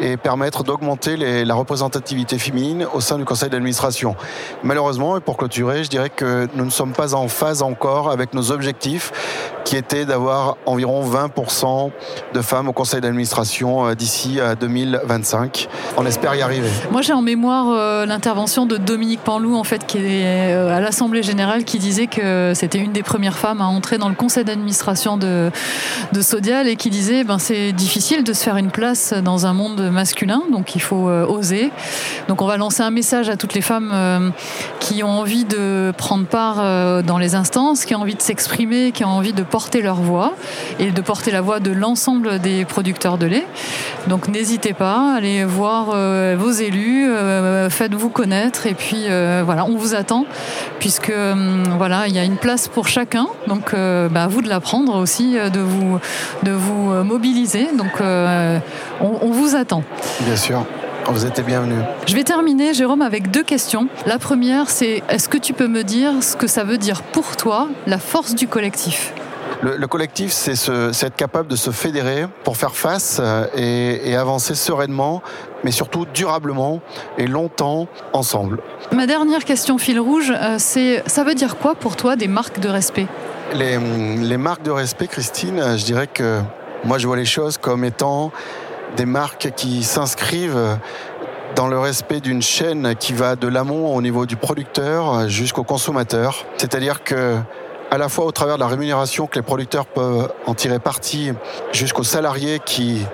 et 0.00 0.16
permettre 0.16 0.64
d'augmenter 0.64 1.44
la 1.44 1.54
représentativité 1.54 2.38
féminine 2.38 2.86
au 2.94 3.02
sein 3.02 3.18
du 3.18 3.26
conseil 3.26 3.50
d'administration. 3.50 4.16
Malheureusement, 4.62 5.18
et 5.18 5.20
pour 5.20 5.36
clôturer, 5.36 5.84
je 5.84 5.90
dirais 5.90 6.08
que 6.08 6.48
nous 6.54 6.64
ne 6.64 6.70
sommes 6.70 6.92
pas 6.92 7.14
en 7.14 7.28
phase 7.28 7.60
encore 7.60 8.10
avec 8.10 8.32
nos 8.32 8.50
objectifs 8.50 9.12
qui 9.66 9.76
étaient 9.76 10.06
d'avoir 10.06 10.56
environ 10.64 11.04
20% 11.04 11.90
de 12.32 12.40
femmes 12.40 12.68
au 12.68 12.72
conseil 12.72 13.00
d'administration 13.00 13.88
euh, 13.88 13.94
d'ici 13.94 14.40
à 14.40 14.54
2025. 14.54 15.68
On 15.96 16.06
espère 16.06 16.36
y 16.36 16.40
arriver. 16.40 16.70
Moi, 16.92 17.02
j'ai 17.02 17.12
en 17.12 17.20
mémoire 17.20 17.66
euh, 17.70 18.06
l'intervention 18.06 18.64
de 18.64 18.76
Dominique 18.76 19.20
Panlou, 19.24 19.56
en 19.56 19.64
fait, 19.64 19.84
qui 19.84 19.98
est 19.98 20.54
euh, 20.54 20.74
à 20.74 20.80
l'Assemblée 20.80 21.24
générale, 21.24 21.64
qui 21.64 21.78
disait 21.78 22.06
que 22.06 22.52
c'était 22.54 22.78
une 22.78 22.92
des 22.92 23.02
premières 23.02 23.36
femmes 23.36 23.60
à 23.60 23.66
entrer 23.66 23.98
dans 23.98 24.08
le 24.08 24.14
conseil 24.14 24.44
d'administration 24.46 25.18
de, 25.18 25.50
de 26.12 26.22
Sodial 26.22 26.68
et 26.68 26.76
qui 26.76 26.88
disait 26.88 27.24
ben 27.24 27.38
c'est 27.38 27.72
difficile 27.72 28.24
de 28.24 28.32
se 28.32 28.42
faire 28.42 28.56
une 28.56 28.70
place 28.70 29.12
dans 29.12 29.46
un 29.46 29.52
monde 29.52 29.90
masculin, 29.90 30.42
donc 30.50 30.74
il 30.74 30.80
faut 30.80 31.08
euh, 31.08 31.26
oser. 31.26 31.70
Donc 32.28 32.42
on 32.42 32.46
va 32.46 32.56
lancer 32.56 32.82
un 32.82 32.90
message 32.90 33.28
à 33.28 33.36
toutes 33.36 33.54
les 33.54 33.60
femmes 33.60 33.90
euh, 33.92 34.30
qui 34.80 35.02
ont 35.02 35.10
envie 35.10 35.44
de 35.44 35.92
prendre 35.96 36.26
part 36.26 36.56
euh, 36.60 37.02
dans 37.02 37.18
les 37.18 37.34
instances, 37.34 37.84
qui 37.84 37.94
ont 37.94 38.00
envie 38.00 38.14
de 38.14 38.22
s'exprimer, 38.22 38.92
qui 38.92 39.04
ont 39.04 39.10
envie 39.10 39.32
de 39.32 39.42
porter 39.42 39.82
leur 39.82 39.96
voix 39.96 40.34
et 40.78 40.90
de 40.90 41.00
porter 41.00 41.30
la 41.30 41.40
voix 41.40 41.60
de 41.60 41.70
l'ensemble 41.70 42.38
des 42.38 42.64
producteurs 42.64 43.18
de 43.18 43.26
lait. 43.26 43.46
Donc 44.06 44.28
n'hésitez 44.28 44.72
pas, 44.72 45.14
allez 45.16 45.44
voir 45.44 45.86
vos 46.36 46.50
élus, 46.50 47.08
faites-vous 47.70 48.08
connaître 48.08 48.66
et 48.66 48.74
puis 48.74 49.06
voilà, 49.44 49.64
on 49.64 49.76
vous 49.76 49.94
attend 49.94 50.26
puisque 50.78 51.12
voilà, 51.76 52.06
il 52.06 52.14
y 52.14 52.18
a 52.18 52.24
une 52.24 52.36
place 52.36 52.68
pour 52.68 52.86
chacun. 52.86 53.26
Donc 53.48 53.74
bah, 53.74 54.25
vous 54.28 54.42
de 54.42 54.48
l'apprendre 54.48 54.96
aussi, 54.96 55.38
euh, 55.38 55.50
de 55.50 55.60
vous, 55.60 55.98
de 56.42 56.52
vous 56.52 56.92
euh, 56.92 57.02
mobiliser. 57.02 57.68
Donc 57.76 58.00
euh, 58.00 58.58
on, 59.00 59.30
vous 59.30 59.56
attend. 59.56 59.82
Bien 60.20 60.36
sûr. 60.36 60.64
Vous 61.08 61.24
êtes 61.24 61.44
bienvenue. 61.46 61.80
Je 62.06 62.16
vais 62.16 62.24
terminer, 62.24 62.74
Jérôme, 62.74 63.00
avec 63.00 63.30
deux 63.30 63.44
questions. 63.44 63.86
La 64.06 64.18
première, 64.18 64.70
c'est 64.70 65.04
est-ce 65.08 65.28
que 65.28 65.38
tu 65.38 65.52
peux 65.52 65.68
me 65.68 65.84
dire 65.84 66.14
ce 66.20 66.34
que 66.34 66.48
ça 66.48 66.64
veut 66.64 66.78
dire 66.78 67.02
pour 67.02 67.36
toi, 67.36 67.68
la 67.86 67.98
force 67.98 68.34
du 68.34 68.48
collectif? 68.48 69.12
Le, 69.62 69.86
collectif, 69.86 70.32
c'est 70.32 70.52
être 70.52 71.16
capable 71.16 71.48
de 71.48 71.56
se 71.56 71.70
fédérer 71.70 72.26
pour 72.42 72.56
faire 72.56 72.74
face 72.74 73.22
et, 73.56 74.10
et, 74.10 74.16
avancer 74.16 74.54
sereinement, 74.54 75.22
mais 75.64 75.70
surtout 75.70 76.06
durablement 76.12 76.80
et 77.18 77.26
longtemps 77.26 77.86
ensemble. 78.12 78.60
Ma 78.92 79.06
dernière 79.06 79.44
question 79.44 79.78
fil 79.78 79.98
rouge, 79.98 80.32
c'est 80.58 81.02
ça 81.06 81.24
veut 81.24 81.34
dire 81.34 81.56
quoi 81.56 81.74
pour 81.74 81.96
toi 81.96 82.16
des 82.16 82.28
marques 82.28 82.60
de 82.60 82.68
respect? 82.68 83.06
Les, 83.54 84.36
marques 84.36 84.62
de 84.62 84.70
respect, 84.70 85.06
Christine, 85.06 85.76
je 85.76 85.84
dirais 85.84 86.06
que 86.06 86.40
moi 86.84 86.98
je 86.98 87.06
vois 87.06 87.16
les 87.16 87.24
choses 87.24 87.58
comme 87.58 87.84
étant 87.84 88.32
des 88.96 89.06
marques 89.06 89.52
qui 89.56 89.82
s'inscrivent 89.82 90.78
dans 91.54 91.68
le 91.68 91.78
respect 91.78 92.20
d'une 92.20 92.42
chaîne 92.42 92.94
qui 92.96 93.12
va 93.12 93.36
de 93.36 93.48
l'amont 93.48 93.94
au 93.94 94.02
niveau 94.02 94.26
du 94.26 94.36
producteur 94.36 95.28
jusqu'au 95.28 95.64
consommateur. 95.64 96.44
C'est-à-dire 96.56 97.02
que 97.02 97.36
à 97.90 97.98
la 97.98 98.08
fois 98.08 98.24
au 98.24 98.32
travers 98.32 98.56
de 98.56 98.60
la 98.60 98.66
rémunération 98.66 99.26
que 99.26 99.36
les 99.36 99.42
producteurs 99.42 99.86
peuvent 99.86 100.32
en 100.46 100.54
tirer 100.54 100.78
parti 100.78 101.32
jusqu'aux 101.72 102.02
salariés 102.02 102.60
qui 102.64 103.06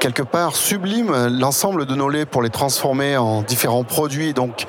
quelque 0.00 0.22
part 0.22 0.56
subliment 0.56 1.28
l'ensemble 1.30 1.86
de 1.86 1.94
nos 1.94 2.08
laits 2.08 2.28
pour 2.28 2.42
les 2.42 2.50
transformer 2.50 3.16
en 3.16 3.42
différents 3.42 3.84
produits 3.84 4.32
donc 4.32 4.66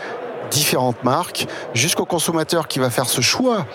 différentes 0.49 1.03
marques 1.03 1.47
jusqu'au 1.73 2.05
consommateur 2.05 2.67
qui 2.67 2.79
va 2.79 2.89
faire 2.89 3.07
ce 3.07 3.21
choix 3.21 3.65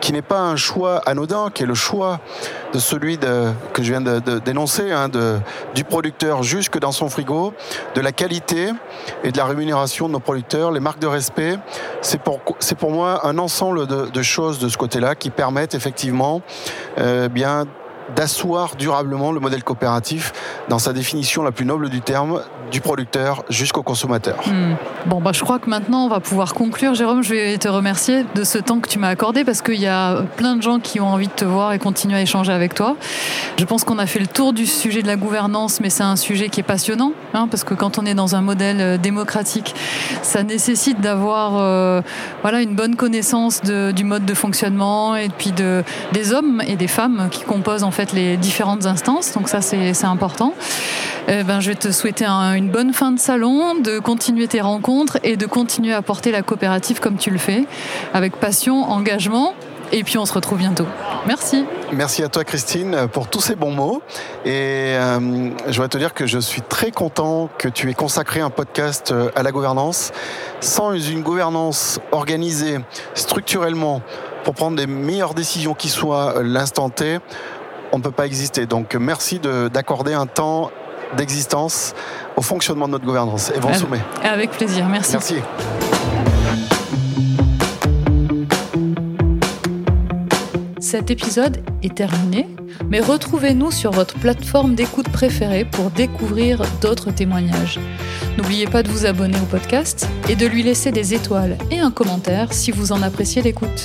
qui 0.00 0.12
n'est 0.12 0.22
pas 0.22 0.40
un 0.40 0.56
choix 0.56 0.98
anodin, 1.06 1.50
qui 1.52 1.62
est 1.62 1.66
le 1.66 1.74
choix 1.74 2.20
de 2.72 2.78
celui 2.78 3.18
de, 3.18 3.50
que 3.72 3.82
je 3.82 3.90
viens 3.90 4.00
de, 4.00 4.38
dénoncer, 4.38 4.92
hein, 4.92 5.08
de, 5.08 5.38
du 5.74 5.84
producteur 5.84 6.42
jusque 6.42 6.78
dans 6.78 6.92
son 6.92 7.08
frigo, 7.08 7.54
de 7.94 8.00
la 8.00 8.12
qualité 8.12 8.70
et 9.24 9.32
de 9.32 9.36
la 9.36 9.46
rémunération 9.46 10.06
de 10.06 10.12
nos 10.12 10.20
producteurs, 10.20 10.70
les 10.70 10.80
marques 10.80 11.00
de 11.00 11.06
respect. 11.06 11.58
C'est 12.02 12.20
pour, 12.20 12.40
pour 12.40 12.90
moi 12.92 13.26
un 13.26 13.38
ensemble 13.38 13.86
de, 13.86 14.06
de 14.06 14.22
choses 14.22 14.58
de 14.58 14.68
ce 14.68 14.76
côté-là 14.76 15.14
qui 15.14 15.30
permettent 15.30 15.74
effectivement 15.74 16.42
euh, 16.98 17.28
bien 17.28 17.64
d'asseoir 18.14 18.76
durablement 18.76 19.32
le 19.32 19.40
modèle 19.40 19.64
coopératif 19.64 20.32
dans 20.68 20.78
sa 20.78 20.92
définition 20.92 21.42
la 21.42 21.52
plus 21.52 21.64
noble 21.64 21.88
du 21.88 22.00
terme, 22.00 22.42
du 22.70 22.80
producteur 22.80 23.44
jusqu'au 23.48 23.82
consommateur. 23.82 24.38
Hmm. 24.46 24.74
Bon, 25.06 25.20
bah, 25.20 25.30
je 25.32 25.42
crois 25.42 25.58
que 25.58 25.70
maintenant 25.70 26.04
on 26.04 26.08
va 26.08 26.20
pouvoir 26.20 26.54
conclure. 26.54 26.94
Jérôme, 26.94 27.22
je 27.22 27.30
vais 27.30 27.58
te 27.58 27.68
remercier 27.68 28.24
de 28.34 28.44
ce 28.44 28.58
temps 28.58 28.80
que 28.80 28.88
tu 28.88 28.98
m'as 28.98 29.08
accordé 29.08 29.44
parce 29.44 29.62
qu'il 29.62 29.80
y 29.80 29.86
a 29.86 30.22
plein 30.36 30.56
de 30.56 30.62
gens 30.62 30.80
qui 30.80 31.00
ont 31.00 31.08
envie 31.08 31.28
de 31.28 31.32
te 31.32 31.44
voir 31.44 31.72
et 31.72 31.78
continuer 31.78 32.16
à 32.16 32.22
échanger 32.22 32.52
avec 32.52 32.74
toi. 32.74 32.96
Je 33.58 33.64
pense 33.64 33.84
qu'on 33.84 33.98
a 33.98 34.06
fait 34.06 34.18
le 34.18 34.26
tour 34.26 34.52
du 34.52 34.66
sujet 34.66 35.02
de 35.02 35.06
la 35.06 35.16
gouvernance, 35.16 35.80
mais 35.80 35.90
c'est 35.90 36.02
un 36.02 36.16
sujet 36.16 36.48
qui 36.48 36.60
est 36.60 36.64
passionnant 36.64 37.12
hein, 37.34 37.48
parce 37.50 37.64
que 37.64 37.74
quand 37.74 37.98
on 37.98 38.06
est 38.06 38.14
dans 38.14 38.34
un 38.34 38.42
modèle 38.42 38.80
euh, 38.80 38.98
démocratique, 38.98 39.74
ça 40.22 40.42
nécessite 40.42 41.00
d'avoir 41.00 41.56
euh, 41.56 42.02
voilà, 42.42 42.60
une 42.62 42.74
bonne 42.74 42.96
connaissance 42.96 43.62
du 43.62 44.04
mode 44.04 44.24
de 44.24 44.34
fonctionnement 44.34 45.16
et 45.16 45.28
puis 45.28 45.52
de, 45.52 45.84
des 46.12 46.32
hommes 46.32 46.62
et 46.66 46.76
des 46.76 46.88
femmes 46.88 47.28
qui 47.30 47.44
composent 47.44 47.84
en 47.84 47.90
les 48.12 48.36
différentes 48.36 48.86
instances. 48.86 49.32
Donc 49.32 49.48
ça, 49.48 49.60
c'est 49.60 50.04
important. 50.04 50.54
Eh 51.28 51.42
ben, 51.42 51.60
je 51.60 51.70
vais 51.70 51.76
te 51.76 51.90
souhaiter 51.90 52.26
une 52.26 52.70
bonne 52.70 52.92
fin 52.92 53.10
de 53.10 53.18
salon, 53.18 53.74
de 53.74 53.98
continuer 53.98 54.46
tes 54.46 54.60
rencontres 54.60 55.18
et 55.24 55.36
de 55.36 55.46
continuer 55.46 55.92
à 55.92 56.02
porter 56.02 56.30
la 56.30 56.42
coopérative 56.42 57.00
comme 57.00 57.16
tu 57.16 57.30
le 57.30 57.38
fais, 57.38 57.64
avec 58.14 58.36
passion, 58.36 58.84
engagement. 58.84 59.54
Et 59.92 60.02
puis 60.02 60.18
on 60.18 60.26
se 60.26 60.32
retrouve 60.32 60.58
bientôt. 60.58 60.86
Merci. 61.26 61.64
Merci 61.92 62.22
à 62.24 62.28
toi 62.28 62.44
Christine 62.44 63.06
pour 63.12 63.28
tous 63.28 63.40
ces 63.40 63.54
bons 63.54 63.70
mots. 63.70 64.02
Et 64.44 64.50
euh, 64.50 65.50
je 65.66 65.72
voudrais 65.72 65.88
te 65.88 65.98
dire 65.98 66.12
que 66.12 66.26
je 66.26 66.38
suis 66.38 66.62
très 66.62 66.90
content 66.90 67.48
que 67.58 67.68
tu 67.68 67.88
aies 67.88 67.94
consacré 67.94 68.40
un 68.40 68.50
podcast 68.50 69.12
euh, 69.12 69.30
à 69.36 69.42
la 69.42 69.52
gouvernance. 69.52 70.12
Sans 70.60 70.92
une 70.94 71.22
gouvernance 71.22 72.00
organisée 72.10 72.78
structurellement 73.14 74.02
pour 74.44 74.54
prendre 74.54 74.76
les 74.76 74.86
meilleures 74.86 75.34
décisions 75.34 75.74
qui 75.74 75.88
soient 75.88 76.38
euh, 76.38 76.42
l'instant 76.42 76.90
T, 76.90 77.18
on 77.92 77.98
ne 77.98 78.02
peut 78.02 78.10
pas 78.10 78.26
exister. 78.26 78.66
Donc 78.66 78.94
merci 78.94 79.40
d'accorder 79.72 80.14
un 80.14 80.26
temps 80.26 80.70
d'existence 81.16 81.94
au 82.36 82.42
fonctionnement 82.42 82.86
de 82.86 82.92
notre 82.92 83.06
gouvernance. 83.06 83.52
Et 83.54 83.60
bon 83.60 83.72
sommet. 83.74 84.00
Avec 84.22 84.50
plaisir, 84.50 84.86
merci. 84.88 85.12
Merci. 85.12 85.36
Cet 90.80 91.10
épisode 91.10 91.64
est 91.82 91.96
terminé, 91.96 92.46
mais 92.88 93.00
retrouvez-nous 93.00 93.72
sur 93.72 93.90
votre 93.90 94.14
plateforme 94.14 94.76
d'écoute 94.76 95.08
préférée 95.08 95.64
pour 95.64 95.90
découvrir 95.90 96.62
d'autres 96.80 97.10
témoignages. 97.10 97.80
N'oubliez 98.38 98.66
pas 98.66 98.84
de 98.84 98.88
vous 98.88 99.04
abonner 99.04 99.38
au 99.40 99.46
podcast 99.46 100.06
et 100.28 100.36
de 100.36 100.46
lui 100.46 100.62
laisser 100.62 100.92
des 100.92 101.12
étoiles 101.12 101.58
et 101.72 101.80
un 101.80 101.90
commentaire 101.90 102.52
si 102.52 102.70
vous 102.70 102.92
en 102.92 103.02
appréciez 103.02 103.42
l'écoute. 103.42 103.84